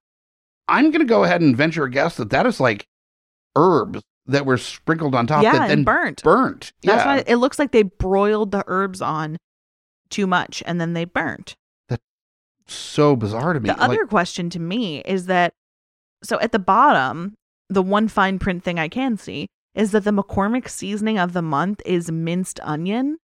I'm 0.68 0.90
going 0.90 1.00
to 1.00 1.04
go 1.06 1.24
ahead 1.24 1.40
and 1.40 1.56
venture 1.56 1.84
a 1.84 1.90
guess 1.90 2.16
that 2.16 2.30
that 2.30 2.46
is 2.46 2.60
like 2.60 2.86
herbs 3.56 4.02
that 4.26 4.46
were 4.46 4.56
sprinkled 4.58 5.14
on 5.14 5.26
top 5.26 5.42
Yeah, 5.42 5.52
that 5.52 5.62
and 5.62 5.70
then 5.70 5.84
burnt. 5.84 6.22
burnt. 6.22 6.72
That's 6.82 7.04
yeah. 7.04 7.16
why 7.16 7.24
it 7.26 7.36
looks 7.36 7.58
like 7.58 7.72
they 7.72 7.82
broiled 7.82 8.52
the 8.52 8.62
herbs 8.66 9.00
on 9.02 9.36
too 10.10 10.26
much 10.26 10.62
and 10.66 10.80
then 10.80 10.92
they 10.92 11.04
burnt. 11.04 11.56
So 12.74 13.16
bizarre 13.16 13.52
to 13.52 13.61
me. 13.61 13.68
The 13.70 13.76
Like, 13.76 13.90
other 13.90 14.06
question 14.06 14.50
to 14.50 14.59
me 14.59 15.00
is 15.00 15.26
that 15.26 15.52
so 16.22 16.38
at 16.40 16.52
the 16.52 16.59
bottom, 16.59 17.35
the 17.68 17.83
one 17.83 18.09
fine 18.09 18.38
print 18.38 18.62
thing 18.62 18.78
I 18.78 18.88
can 18.88 19.16
see 19.16 19.46
is 19.74 19.92
that 19.92 20.04
the 20.04 20.11
McCormick 20.11 20.68
seasoning 20.68 21.18
of 21.18 21.33
the 21.33 21.42
month 21.42 21.80
is 21.87 22.11
minced 22.11 22.61
onion. 22.62 23.18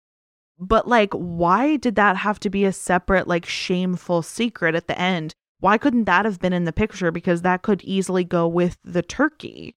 But 0.58 0.86
like, 0.86 1.12
why 1.12 1.76
did 1.76 1.94
that 1.96 2.16
have 2.18 2.38
to 2.40 2.50
be 2.50 2.64
a 2.64 2.72
separate, 2.72 3.26
like, 3.26 3.46
shameful 3.46 4.22
secret 4.22 4.74
at 4.74 4.86
the 4.86 4.98
end? 4.98 5.32
Why 5.60 5.78
couldn't 5.78 6.04
that 6.04 6.24
have 6.24 6.40
been 6.40 6.52
in 6.52 6.64
the 6.64 6.72
picture? 6.72 7.10
Because 7.10 7.42
that 7.42 7.62
could 7.62 7.82
easily 7.82 8.24
go 8.24 8.48
with 8.48 8.76
the 8.84 9.02
turkey. 9.02 9.74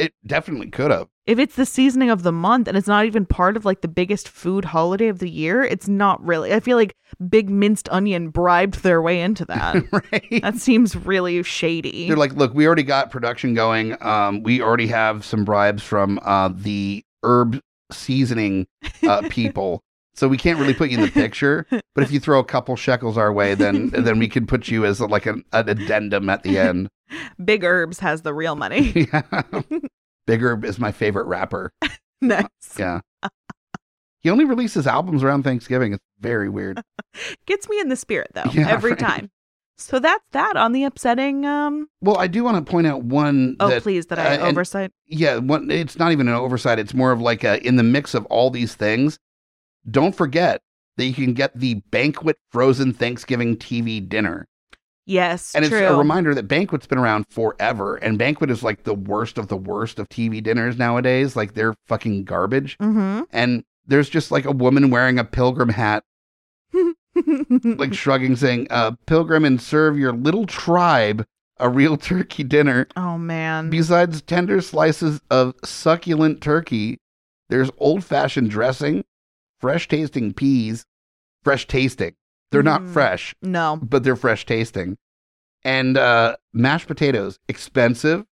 It 0.00 0.14
definitely 0.26 0.70
could 0.70 0.90
have. 0.90 1.08
If 1.26 1.38
it's 1.38 1.54
the 1.54 1.66
seasoning 1.66 2.10
of 2.10 2.22
the 2.22 2.32
month 2.32 2.66
and 2.66 2.76
it's 2.76 2.88
not 2.88 3.04
even 3.04 3.24
part 3.24 3.56
of 3.56 3.64
like 3.64 3.82
the 3.82 3.88
biggest 3.88 4.28
food 4.28 4.64
holiday 4.64 5.08
of 5.08 5.20
the 5.20 5.30
year, 5.30 5.62
it's 5.62 5.86
not 5.86 6.24
really. 6.24 6.52
I 6.52 6.60
feel 6.60 6.76
like 6.76 6.96
big 7.28 7.48
minced 7.50 7.88
onion 7.90 8.30
bribed 8.30 8.82
their 8.82 9.00
way 9.00 9.20
into 9.20 9.44
that. 9.46 9.84
right? 9.92 10.42
that 10.42 10.56
seems 10.56 10.96
really 10.96 11.42
shady. 11.42 12.08
They're 12.08 12.16
like, 12.16 12.34
look, 12.34 12.54
we 12.54 12.66
already 12.66 12.82
got 12.82 13.10
production 13.10 13.54
going. 13.54 13.96
Um, 14.02 14.42
we 14.42 14.60
already 14.60 14.88
have 14.88 15.24
some 15.24 15.44
bribes 15.44 15.82
from 15.82 16.18
uh, 16.22 16.50
the 16.52 17.04
herb 17.22 17.60
seasoning 17.92 18.66
uh, 19.02 19.22
people. 19.30 19.82
So 20.20 20.28
we 20.28 20.36
can't 20.36 20.58
really 20.58 20.74
put 20.74 20.90
you 20.90 20.98
in 20.98 21.04
the 21.06 21.10
picture, 21.14 21.66
but 21.94 22.04
if 22.04 22.12
you 22.12 22.20
throw 22.20 22.40
a 22.40 22.44
couple 22.44 22.76
shekels 22.76 23.16
our 23.16 23.32
way, 23.32 23.54
then 23.54 23.88
then 23.94 24.18
we 24.18 24.28
can 24.28 24.46
put 24.46 24.68
you 24.68 24.84
as 24.84 25.00
like 25.00 25.24
an, 25.24 25.46
an 25.54 25.66
addendum 25.70 26.28
at 26.28 26.42
the 26.42 26.58
end. 26.58 26.90
Big 27.42 27.64
Herbs 27.64 28.00
has 28.00 28.20
the 28.20 28.34
real 28.34 28.54
money. 28.54 28.92
yeah. 29.12 29.22
Big 30.26 30.42
Herb 30.42 30.66
is 30.66 30.78
my 30.78 30.92
favorite 30.92 31.24
rapper. 31.24 31.72
nice. 32.20 32.44
Yeah. 32.78 33.00
He 34.20 34.28
only 34.28 34.44
releases 34.44 34.86
albums 34.86 35.22
around 35.22 35.42
Thanksgiving. 35.44 35.94
It's 35.94 36.04
very 36.20 36.50
weird. 36.50 36.82
Gets 37.46 37.70
me 37.70 37.80
in 37.80 37.88
the 37.88 37.96
spirit 37.96 38.28
though, 38.34 38.50
Yeah, 38.52 38.68
every 38.68 38.90
right. 38.90 39.00
time. 39.00 39.30
So 39.78 39.98
that's 40.00 40.22
that 40.32 40.54
on 40.58 40.72
the 40.72 40.84
upsetting 40.84 41.46
um 41.46 41.88
Well, 42.02 42.18
I 42.18 42.26
do 42.26 42.44
want 42.44 42.62
to 42.62 42.70
point 42.70 42.86
out 42.86 43.04
one 43.04 43.56
oh 43.58 43.70
that 43.70 43.82
please 43.82 44.04
that 44.08 44.18
I 44.18 44.36
uh, 44.36 44.48
oversight. 44.48 44.92
yeah, 45.06 45.38
one, 45.38 45.70
it's 45.70 45.98
not 45.98 46.12
even 46.12 46.28
an 46.28 46.34
oversight. 46.34 46.78
It's 46.78 46.92
more 46.92 47.10
of 47.10 47.22
like 47.22 47.42
a, 47.42 47.66
in 47.66 47.76
the 47.76 47.82
mix 47.82 48.12
of 48.12 48.26
all 48.26 48.50
these 48.50 48.74
things. 48.74 49.18
Don't 49.88 50.14
forget 50.14 50.60
that 50.96 51.04
you 51.04 51.14
can 51.14 51.32
get 51.34 51.58
the 51.58 51.74
Banquet 51.90 52.36
Frozen 52.50 52.94
Thanksgiving 52.94 53.56
TV 53.56 54.06
dinner. 54.06 54.46
Yes, 55.06 55.54
And 55.54 55.64
true. 55.64 55.78
it's 55.78 55.90
a 55.90 55.96
reminder 55.96 56.34
that 56.34 56.46
Banquet's 56.46 56.86
been 56.86 56.98
around 56.98 57.26
forever. 57.30 57.96
And 57.96 58.18
Banquet 58.18 58.50
is 58.50 58.62
like 58.62 58.84
the 58.84 58.94
worst 58.94 59.38
of 59.38 59.48
the 59.48 59.56
worst 59.56 59.98
of 59.98 60.08
TV 60.08 60.42
dinners 60.42 60.78
nowadays. 60.78 61.34
Like 61.34 61.54
they're 61.54 61.74
fucking 61.86 62.24
garbage. 62.24 62.76
mm-hmm. 62.78 63.22
And 63.32 63.64
there's 63.86 64.08
just 64.08 64.30
like 64.30 64.44
a 64.44 64.52
woman 64.52 64.90
wearing 64.90 65.18
a 65.18 65.24
pilgrim 65.24 65.70
hat, 65.70 66.04
like 67.64 67.92
shrugging, 67.94 68.36
saying, 68.36 68.68
uh, 68.70 68.92
Pilgrim, 69.06 69.44
and 69.44 69.60
serve 69.60 69.98
your 69.98 70.12
little 70.12 70.46
tribe 70.46 71.26
a 71.58 71.68
real 71.68 71.96
turkey 71.96 72.42
dinner. 72.42 72.86
oh 72.96 73.18
man. 73.18 73.68
Besides 73.70 74.22
tender 74.22 74.60
slices 74.60 75.20
of 75.30 75.54
succulent 75.64 76.40
turkey, 76.40 76.98
there's 77.48 77.70
old 77.78 78.04
fashioned 78.04 78.50
dressing, 78.50 79.04
fresh 79.60 79.88
tasting 79.88 80.32
peas, 80.32 80.86
fresh 81.44 81.66
tasting. 81.66 82.14
They're 82.50 82.62
not 82.62 82.82
Mm. 82.82 82.92
fresh, 82.92 83.34
no. 83.42 83.78
but 83.82 84.02
they're 84.02 84.16
fresh 84.16 84.44
tasting. 84.46 84.96
And 85.62 85.96
uh, 85.96 86.36
mashed 86.52 86.86
potatoes, 86.88 87.38
expensive? 87.48 88.24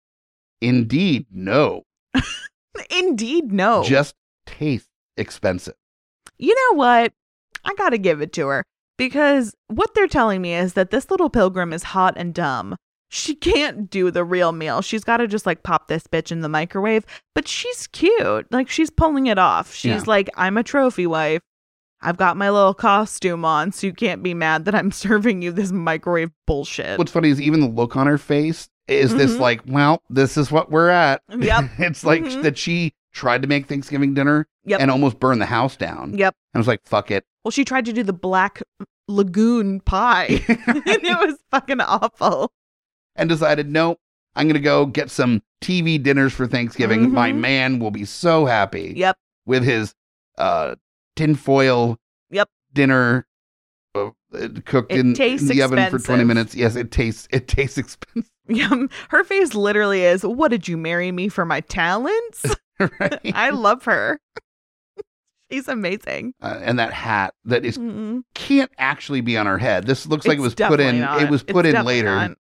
Indeed, 0.62 1.26
no. 1.30 1.82
Indeed, 2.90 3.52
no. 3.52 3.82
Just 3.84 4.14
taste 4.46 4.88
expensive. 5.16 5.74
you 6.38 6.54
know 6.54 6.76
what? 6.78 7.12
I 7.64 7.74
got 7.74 7.90
to 7.90 7.98
give 7.98 8.20
it 8.20 8.32
to 8.34 8.46
her 8.48 8.64
because 8.96 9.54
what 9.68 9.94
they're 9.94 10.06
telling 10.06 10.40
me 10.40 10.54
is 10.54 10.74
that 10.74 10.90
this 10.90 11.10
little 11.10 11.30
pilgrim 11.30 11.72
is 11.72 11.82
hot 11.82 12.14
and 12.16 12.32
dumb. 12.34 12.76
She 13.08 13.34
can't 13.34 13.88
do 13.88 14.10
the 14.10 14.24
real 14.24 14.52
meal. 14.52 14.82
She's 14.82 15.04
got 15.04 15.18
to 15.18 15.28
just 15.28 15.46
like 15.46 15.62
pop 15.62 15.88
this 15.88 16.06
bitch 16.06 16.32
in 16.32 16.40
the 16.40 16.48
microwave, 16.48 17.04
but 17.34 17.46
she's 17.46 17.86
cute. 17.88 18.50
Like 18.52 18.68
she's 18.68 18.90
pulling 18.90 19.26
it 19.28 19.38
off. 19.38 19.72
She's 19.74 19.86
Yeah. 19.92 20.02
like, 20.06 20.28
I'm 20.36 20.56
a 20.56 20.62
trophy 20.62 21.06
wife. 21.06 21.40
I've 22.02 22.16
got 22.18 22.36
my 22.36 22.50
little 22.50 22.74
costume 22.74 23.44
on, 23.44 23.72
so 23.72 23.86
you 23.86 23.92
can't 23.92 24.22
be 24.22 24.34
mad 24.34 24.64
that 24.66 24.74
I'm 24.74 24.90
serving 24.92 25.40
you 25.42 25.52
this 25.52 25.72
microwave 25.72 26.30
bullshit. 26.46 26.98
What's 26.98 27.12
funny 27.12 27.30
is 27.30 27.40
even 27.40 27.60
the 27.60 27.68
look 27.68 27.96
on 27.96 28.06
her 28.06 28.18
face 28.18 28.68
is 28.88 29.14
this 29.16 29.34
Mhm. 29.36 29.40
like, 29.40 29.60
well, 29.66 30.02
this 30.10 30.36
is 30.36 30.50
what 30.52 30.70
we're 30.70 30.88
at. 30.90 31.22
Yep. 31.36 31.64
it's 31.78 32.04
like 32.04 32.22
Mhm. 32.22 32.42
that 32.42 32.58
she 32.58 32.92
tried 33.12 33.42
to 33.42 33.48
make 33.48 33.66
Thanksgiving 33.66 34.14
dinner 34.14 34.46
Yep. 34.66 34.80
and 34.80 34.90
almost 34.90 35.18
burned 35.18 35.40
the 35.40 35.46
house 35.46 35.76
down. 35.76 36.16
Yep. 36.18 36.34
And 36.52 36.58
I 36.58 36.58
was 36.58 36.68
like, 36.68 36.80
fuck 36.84 37.10
it. 37.10 37.24
Well, 37.44 37.50
she 37.52 37.64
tried 37.64 37.84
to 37.86 37.92
do 37.92 38.02
the 38.02 38.12
black 38.12 38.62
lagoon 39.08 39.80
pie, 39.80 40.44
and 40.66 40.82
it 40.86 41.18
was 41.26 41.36
fucking 41.50 41.80
awful. 41.80 42.52
And 43.16 43.28
decided, 43.28 43.70
no, 43.70 43.96
I'm 44.34 44.46
going 44.46 44.54
to 44.54 44.60
go 44.60 44.86
get 44.86 45.10
some 45.10 45.42
TV 45.62 46.02
dinners 46.02 46.32
for 46.32 46.46
Thanksgiving. 46.46 47.10
My 47.12 47.32
Mhm. 47.32 47.38
man 47.38 47.78
will 47.78 47.90
be 47.90 48.04
so 48.04 48.46
happy 48.46 48.92
Yep. 48.96 49.16
with 49.46 49.64
his 49.64 49.94
uh, 50.38 50.74
tinfoil 51.16 51.98
Yep. 52.30 52.48
dinner 52.74 53.26
uh, 53.94 54.10
cooked 54.66 54.92
It 54.92 54.98
in, 55.00 55.20
in 55.20 55.46
the 55.46 55.62
oven 55.62 55.88
for 55.90 55.98
20 55.98 56.24
minutes. 56.24 56.54
Yes, 56.54 56.76
it 56.76 56.90
tastes 56.90 57.26
it 57.30 57.48
tastes 57.48 57.78
expensive. 57.78 58.30
Yeah, 58.48 58.70
her 59.08 59.24
face 59.24 59.54
literally 59.54 60.02
is, 60.02 60.22
What 60.24 60.52
did 60.52 60.68
you 60.68 60.76
marry 60.76 61.10
me 61.10 61.28
for 61.28 61.44
my 61.44 61.62
talents? 61.62 62.44
I 63.34 63.50
love 63.50 63.84
her. 63.86 64.20
She's 65.50 65.66
amazing. 65.68 66.34
Uh, 66.42 66.58
and 66.62 66.78
that 66.78 66.92
hat 66.92 67.34
that 67.44 67.64
is 67.64 67.78
can't 68.34 68.70
actually 68.78 69.20
be 69.20 69.36
on 69.36 69.46
her 69.46 69.58
head. 69.58 69.86
This 69.86 70.06
looks 70.06 70.26
like 70.26 70.38
it 70.38 70.42
was 70.42 70.54
put 70.54 70.78
in. 70.80 71.00
not. 71.00 71.22
It 71.22 71.30
was 71.30 71.42
It's 71.42 71.52
put 71.52 71.66
in 71.66 71.84
later. 71.84 72.14
not. 72.14 72.32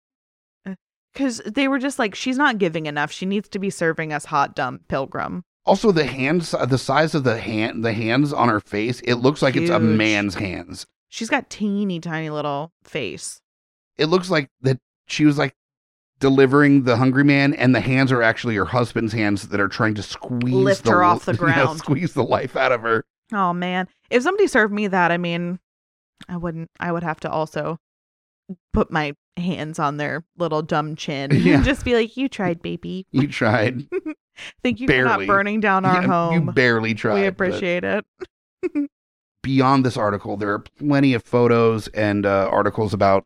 Because 1.16 1.38
they 1.46 1.70
were 1.70 1.80
just 1.80 1.98
like, 1.98 2.14
she's 2.14 2.38
not 2.38 2.58
giving 2.58 2.88
enough. 2.88 3.10
She 3.10 3.26
needs 3.26 3.48
to 3.50 3.58
be 3.58 3.70
serving 3.70 4.12
us 4.12 4.26
hot, 4.26 4.54
dumb 4.54 4.82
pilgrim. 4.90 5.44
Also, 5.66 5.94
the 5.94 6.06
hands, 6.06 6.52
the 6.52 6.78
size 6.78 7.16
of 7.16 7.24
the 7.24 7.40
hand, 7.40 7.86
the 7.86 7.94
hands 7.94 8.34
on 8.34 8.50
her 8.50 8.60
face, 8.60 9.00
it 9.06 9.16
looks 9.16 9.42
like 9.42 9.56
it's 9.56 9.70
a 9.70 9.80
man's 9.80 10.36
hands. 10.36 10.86
She's 11.08 11.30
got 11.30 11.50
teeny 11.50 12.02
tiny 12.02 12.30
little 12.30 12.74
face. 12.84 13.42
It 13.98 14.08
looks 14.08 14.30
like 14.30 14.50
that 14.62 14.78
she 15.08 15.24
was 15.24 15.38
like 15.38 15.56
delivering 16.20 16.84
the 16.84 16.98
hungry 16.98 17.24
man, 17.24 17.54
and 17.54 17.74
the 17.74 17.80
hands 17.80 18.12
are 18.12 18.22
actually 18.22 18.56
her 18.58 18.66
husband's 18.66 19.14
hands 19.14 19.48
that 19.48 19.60
are 19.62 19.70
trying 19.70 19.96
to 19.96 20.04
squeeze 20.04 20.54
Lift 20.54 20.84
the, 20.84 20.92
her 20.92 21.04
off 21.04 21.26
the 21.26 21.32
yeah, 21.32 21.38
ground. 21.38 21.80
squeeze 21.80 22.14
the 22.14 22.24
life 22.24 22.58
out 22.58 22.74
of 22.74 22.82
her. 22.82 23.06
Oh 23.32 23.54
man. 23.54 23.88
If 24.10 24.24
somebody 24.24 24.48
served 24.48 24.74
me 24.74 24.88
that, 24.88 25.12
I 25.12 25.18
mean, 25.18 25.60
I 26.28 26.38
wouldn't 26.38 26.70
I 26.80 26.92
would 26.92 27.04
have 27.04 27.22
to 27.22 27.32
also 27.32 27.78
put 28.74 28.92
my 28.92 29.14
hands 29.38 29.80
on 29.80 29.98
their 29.98 30.24
little 30.38 30.62
dumb 30.62 30.96
chin 30.96 31.32
Yeah. 31.34 31.56
and 31.56 31.64
just 31.66 31.84
be 31.86 31.94
like, 31.96 32.16
You 32.18 32.30
tried, 32.30 32.62
baby. 32.62 33.06
You 33.12 33.28
tried. 33.28 33.88
Thank 34.64 34.80
you 34.82 34.88
for 34.88 34.94
Barely. 34.94 35.26
not 35.26 35.34
burning 35.34 35.60
down 35.62 35.86
our 35.86 36.02
Yeah, 36.02 36.08
home. 36.08 36.34
You 36.48 36.52
barely 36.54 36.94
tried. 36.94 37.14
we 37.22 37.26
appreciate 37.26 37.84
it. 37.84 38.06
Beyond 39.44 39.86
this 39.86 39.96
article, 39.98 40.38
there 40.38 40.52
are 40.52 40.60
plenty 40.60 41.14
of 41.14 41.24
photos 41.24 41.88
and 41.90 42.26
uh, 42.26 42.50
articles 42.52 42.94
about 42.94 43.24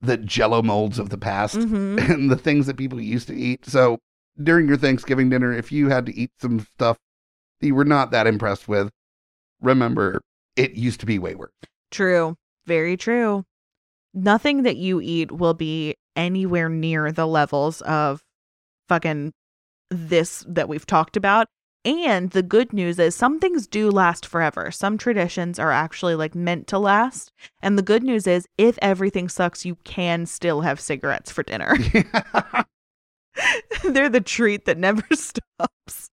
the 0.00 0.16
Jello 0.16 0.62
molds 0.62 0.98
of 0.98 1.10
the 1.10 1.16
past. 1.18 1.54
hmm 1.56 1.98
and 1.98 2.30
the 2.30 2.36
things 2.36 2.66
that 2.66 2.76
people 2.76 3.00
used 3.00 3.28
to 3.28 3.34
eat. 3.36 3.64
So 3.64 3.98
during 4.42 4.66
your 4.66 4.76
Thanksgiving 4.76 5.30
dinner, 5.30 5.52
if 5.52 5.70
you 5.70 5.88
had 5.90 6.06
to 6.06 6.14
eat 6.14 6.30
some 6.40 6.60
stuff 6.60 6.98
that 7.60 7.66
you 7.68 7.74
were 7.74 7.84
not 7.84 8.10
that 8.10 8.26
impressed 8.26 8.66
with, 8.68 8.90
remember 9.62 10.20
it 10.56 10.72
used 10.72 11.00
to 11.00 11.06
be 11.06 11.18
way 11.20 11.34
worse. 11.36 11.52
True. 11.90 12.34
Very 12.66 12.96
true. 12.96 13.44
Nothing 14.14 14.62
that 14.62 14.76
you 14.76 15.00
eat 15.00 15.32
will 15.32 15.54
be 15.54 15.96
anywhere 16.16 16.68
near 16.68 17.10
the 17.10 17.26
levels 17.26 17.80
of 17.82 18.22
fucking 18.88 19.32
this 19.90 20.44
that 20.48 20.68
we've 20.68 20.86
talked 20.86 21.16
about. 21.16 21.48
And 21.84 22.30
the 22.30 22.42
good 22.42 22.72
news 22.72 22.98
is 22.98 23.14
some 23.14 23.40
things 23.40 23.66
do 23.66 23.90
last 23.90 24.24
forever. 24.24 24.70
Some 24.70 24.96
traditions 24.96 25.58
are 25.58 25.70
actually 25.72 26.14
like 26.14 26.34
meant 26.34 26.66
to 26.68 26.78
last. 26.78 27.30
And 27.60 27.76
the 27.76 27.82
good 27.82 28.02
news 28.02 28.26
is 28.26 28.46
if 28.56 28.78
everything 28.80 29.28
sucks, 29.28 29.66
you 29.66 29.74
can 29.84 30.24
still 30.24 30.62
have 30.62 30.80
cigarettes 30.80 31.30
for 31.30 31.42
dinner. 31.42 31.76
They're 33.84 34.08
the 34.08 34.20
treat 34.20 34.64
that 34.64 34.78
never 34.78 35.02
stops. 35.12 36.08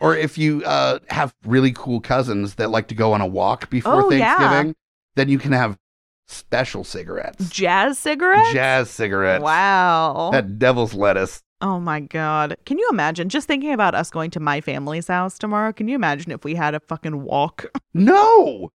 or 0.00 0.16
if 0.16 0.38
you 0.38 0.64
uh, 0.64 0.98
have 1.10 1.34
really 1.44 1.72
cool 1.72 2.00
cousins 2.00 2.54
that 2.56 2.70
like 2.70 2.88
to 2.88 2.94
go 2.94 3.12
on 3.12 3.20
a 3.20 3.26
walk 3.26 3.70
before 3.70 4.04
Oh, 4.06 4.10
yeah. 4.10 4.36
Thanksgiving, 4.38 4.74
then 5.14 5.28
you 5.28 5.38
can 5.38 5.52
have 5.52 5.76
special 6.26 6.84
cigarettes. 6.84 7.48
Jazz 7.48 7.98
cigarettes? 7.98 8.52
Jazz 8.52 8.90
cigarettes. 8.90 9.42
Wow. 9.42 10.30
That 10.32 10.58
devil's 10.58 10.94
lettuce. 10.94 11.42
Oh 11.62 11.80
my 11.80 12.00
god. 12.00 12.56
Can 12.66 12.78
you 12.78 12.86
imagine 12.90 13.28
just 13.28 13.46
thinking 13.48 13.72
about 13.72 13.94
us 13.94 14.10
going 14.10 14.30
to 14.32 14.40
my 14.40 14.60
family's 14.60 15.08
house 15.08 15.38
tomorrow? 15.38 15.72
Can 15.72 15.88
you 15.88 15.94
imagine 15.94 16.30
if 16.32 16.44
we 16.44 16.54
had 16.54 16.74
a 16.74 16.80
fucking 16.80 17.22
walk? 17.22 17.66
No. 17.94 18.70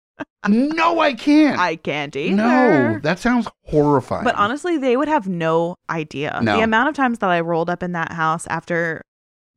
no, 0.47 0.99
I 0.99 1.13
can't. 1.13 1.59
I 1.59 1.75
can't 1.75 2.15
either. 2.15 2.35
no, 2.35 2.99
that 3.03 3.19
sounds 3.19 3.47
horrifying. 3.65 4.23
But 4.23 4.33
honestly, 4.35 4.77
they 4.77 4.97
would 4.97 5.07
have 5.07 5.27
no 5.27 5.77
idea. 5.91 6.39
No. 6.43 6.57
The 6.57 6.63
amount 6.63 6.89
of 6.89 6.95
times 6.95 7.19
that 7.19 7.29
I 7.29 7.39
rolled 7.41 7.69
up 7.69 7.83
in 7.83 7.91
that 7.91 8.11
house 8.11 8.47
after 8.47 9.03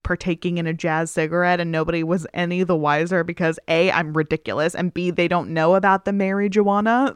partaking 0.05 0.59
in 0.59 0.67
a 0.69 0.73
jazz 0.73 1.11
cigarette 1.11 1.59
and 1.59 1.73
nobody 1.73 2.05
was 2.05 2.27
any 2.33 2.62
the 2.62 2.77
wiser 2.77 3.25
because 3.25 3.59
A, 3.67 3.90
I'm 3.90 4.12
ridiculous, 4.17 4.75
and 4.75 4.95
B, 4.95 5.11
they 5.11 5.27
don't 5.27 5.51
know 5.51 5.75
about 5.75 6.05
the 6.05 6.12
marijuana, 6.12 7.12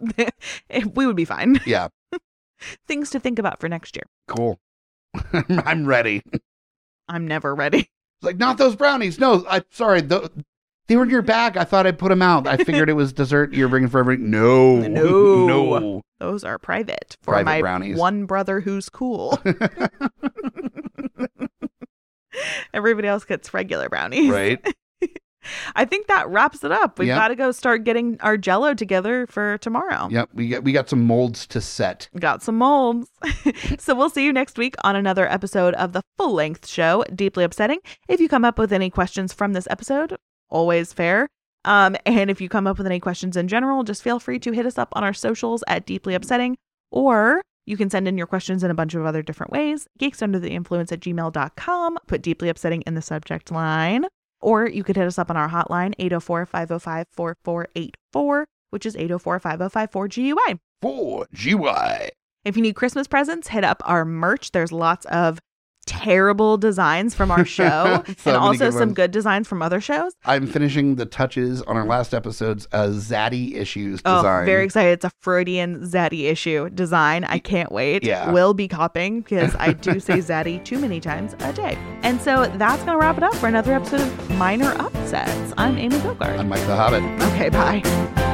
we 0.97 1.07
would 1.07 1.15
be 1.17 1.25
fine. 1.25 1.61
yeah, 1.67 1.89
Things 2.89 3.11
to 3.11 3.21
think 3.21 3.39
about 3.39 3.61
for 3.61 3.69
next 3.69 3.95
year. 3.95 4.05
cool. 4.27 4.59
I'm 5.49 5.87
ready. 5.87 6.23
I'm 7.09 7.27
never 7.29 7.55
ready. 7.55 7.79
It's 7.79 8.23
like, 8.23 8.37
not 8.37 8.59
those 8.59 8.75
brownies. 8.75 9.19
No, 9.21 9.45
I'm 9.49 9.63
sorry. 9.71 10.03
Th- 10.03 10.29
they 10.89 10.97
were 10.97 11.05
in 11.05 11.11
your 11.11 11.23
bag. 11.23 11.57
I 11.57 11.65
thought 11.65 11.87
I'd 11.87 11.99
put 11.99 12.09
them 12.09 12.23
out. 12.23 12.47
I 12.47 12.57
figured 12.57 12.89
it 12.89 12.95
was 12.95 13.13
dessert 13.13 13.53
you're 13.55 13.69
bringing 13.69 13.89
for 13.91 14.01
every. 14.01 14.17
No. 14.17 14.77
No. 14.81 15.47
No. 15.47 16.03
Those 16.19 16.43
are 16.45 16.59
private 16.59 17.17
for 17.23 17.33
Private 17.33 17.45
my 17.45 17.61
brownies. 17.61 17.97
one 17.97 18.27
brother 18.27 18.61
who's 18.61 18.89
cool. 18.89 19.39
Everybody 22.75 23.09
else 23.09 23.25
gets 23.25 23.53
regular 23.55 23.89
brownies. 23.89 24.31
right? 24.31 24.65
I 25.75 25.85
think 25.87 26.09
that 26.09 26.29
wraps 26.29 26.63
it 26.63 26.73
up. 26.73 26.99
We've 26.99 27.09
Yep. 27.09 27.17
got 27.17 27.29
to 27.29 27.37
go 27.37 27.53
start 27.53 27.85
getting 27.85 28.19
our 28.21 28.37
jello 28.37 28.75
together 28.75 29.27
for 29.29 29.57
tomorrow. 29.59 30.09
Yep. 30.11 30.31
We 30.35 30.49
got, 30.49 30.65
we 30.65 30.73
got 30.73 30.89
some 30.91 31.07
molds 31.07 31.47
to 31.49 31.61
set. 31.61 32.09
Got 32.19 32.43
some 32.43 32.59
molds. 32.59 33.09
so 33.79 33.95
we'll 33.95 34.11
see 34.11 34.25
you 34.25 34.33
next 34.33 34.59
week 34.59 34.75
on 34.85 34.95
another 34.97 35.27
episode 35.31 35.75
of 35.75 35.93
the 35.93 36.03
full 36.19 36.35
length 36.35 36.67
show, 36.67 37.05
Deeply 37.15 37.45
Upsetting. 37.45 37.79
If 38.09 38.21
you 38.21 38.29
come 38.29 38.45
up 38.45 38.59
with 38.59 38.73
any 38.73 38.91
questions 38.91 39.33
from 39.33 39.53
this 39.55 39.67
episode, 39.71 40.17
always 40.51 40.93
fair. 40.93 41.29
Um, 41.65 41.97
and 42.05 42.31
if 42.31 42.41
you 42.41 42.49
come 42.49 42.67
up 42.67 42.77
with 42.77 42.87
any 42.87 43.01
questions 43.01 43.37
in 43.37 43.49
general, 43.49 43.85
just 43.85 44.03
feel 44.03 44.19
free 44.21 44.39
to 44.41 44.53
hit 44.53 44.67
us 44.67 44.77
up 44.77 44.89
on 44.95 45.05
our 45.05 45.15
socials 45.15 45.65
at 45.67 45.87
Deeply 45.87 46.15
Upsetting, 46.15 46.57
or 46.91 47.43
you 47.69 47.77
can 47.77 47.91
send 47.91 48.09
in 48.09 48.17
your 48.17 48.27
questions 48.27 48.65
in 48.65 48.71
a 48.71 48.75
bunch 48.75 48.95
of 48.95 49.05
other 49.05 49.23
different 49.23 49.53
ways. 49.53 49.87
Geeks 49.99 50.23
under 50.23 50.39
the 50.39 50.51
influence 50.51 50.91
at 50.91 51.01
gmail.com. 51.01 51.99
Put 52.07 52.23
Deeply 52.23 52.49
Upsetting 52.49 52.83
in 52.83 52.95
the 52.95 53.03
subject 53.03 53.51
line. 53.51 54.07
Or 54.41 54.67
you 54.67 54.83
could 54.83 54.97
hit 54.97 55.07
us 55.07 55.19
up 55.19 55.31
on 55.31 55.37
our 55.37 55.51
hotline, 55.51 55.95
804 55.99 56.47
505 56.47 57.07
4484, 57.13 58.47
which 58.71 58.87
is 58.87 58.97
804 58.97 59.39
505 59.39 59.91
4GUI. 59.91 60.59
For 60.81 61.27
GY. 61.35 62.09
If 62.45 62.57
you 62.57 62.63
need 62.63 62.77
Christmas 62.77 63.07
presents, 63.07 63.49
hit 63.49 63.65
up 63.65 63.83
our 63.85 64.05
merch. 64.05 64.53
There's 64.53 64.73
lots 64.73 65.05
of 65.07 65.39
terrible 65.89 66.57
designs 66.59 67.15
from 67.15 67.31
our 67.31 67.45
show 67.45 68.03
So 68.19 68.31
and 68.31 68.37
also 68.37 68.67
good 68.67 68.73
some 68.73 68.81
ones. 68.81 68.93
good 68.95 69.11
designs 69.11 69.49
from 69.49 69.63
other 69.63 69.81
shows. 69.81 70.13
I'm 70.25 70.47
finishing 70.47 70.97
the 70.97 71.07
touches 71.07 71.63
on 71.63 71.77
our 71.77 71.87
last 71.87 72.13
episode's 72.15 72.69
uh, 72.73 72.89
Zaddy 72.89 73.55
issues 73.55 74.01
Oh, 74.05 74.17
design. 74.19 74.47
very 74.47 74.65
excited. 74.65 74.93
It's 74.93 75.05
a 75.05 75.11
Freudian 75.21 75.81
Zaddy 75.83 76.25
issue 76.31 76.69
design. 76.71 77.25
I 77.25 77.39
can't 77.39 77.73
wait. 77.73 78.05
Yeah. 78.05 78.31
Will 78.31 78.55
be 78.55 78.69
copying 78.69 79.21
because 79.23 79.55
I 79.59 79.73
do 79.73 79.99
say 80.09 80.19
Zaddy 80.19 80.63
too 80.65 80.79
many 80.79 81.01
times 81.01 81.35
a 81.41 81.53
day. 81.53 81.77
And 82.03 82.21
so 82.21 82.47
that's 82.57 82.83
going 82.85 82.93
to 82.95 82.99
wrap 83.01 83.17
it 83.17 83.23
up 83.23 83.35
for 83.37 83.47
another 83.49 83.73
episode 83.73 84.01
of 84.03 84.31
Minor 84.37 84.73
Upsets. 84.79 85.55
I'm 85.57 85.79
Amy 85.79 85.97
Bogarde. 85.97 86.39
I'm 86.39 86.49
Mike 86.49 86.61
the 86.67 86.77
Hobbit. 86.77 87.03
Okay, 87.33 87.49
bye. 87.49 88.28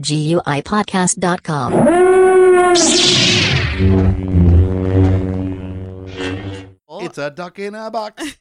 GUIPodcast.com. 0.00 1.72
It's 7.00 7.18
a 7.18 7.30
duck 7.30 7.58
in 7.58 7.74
a 7.74 7.90
box. 7.90 8.22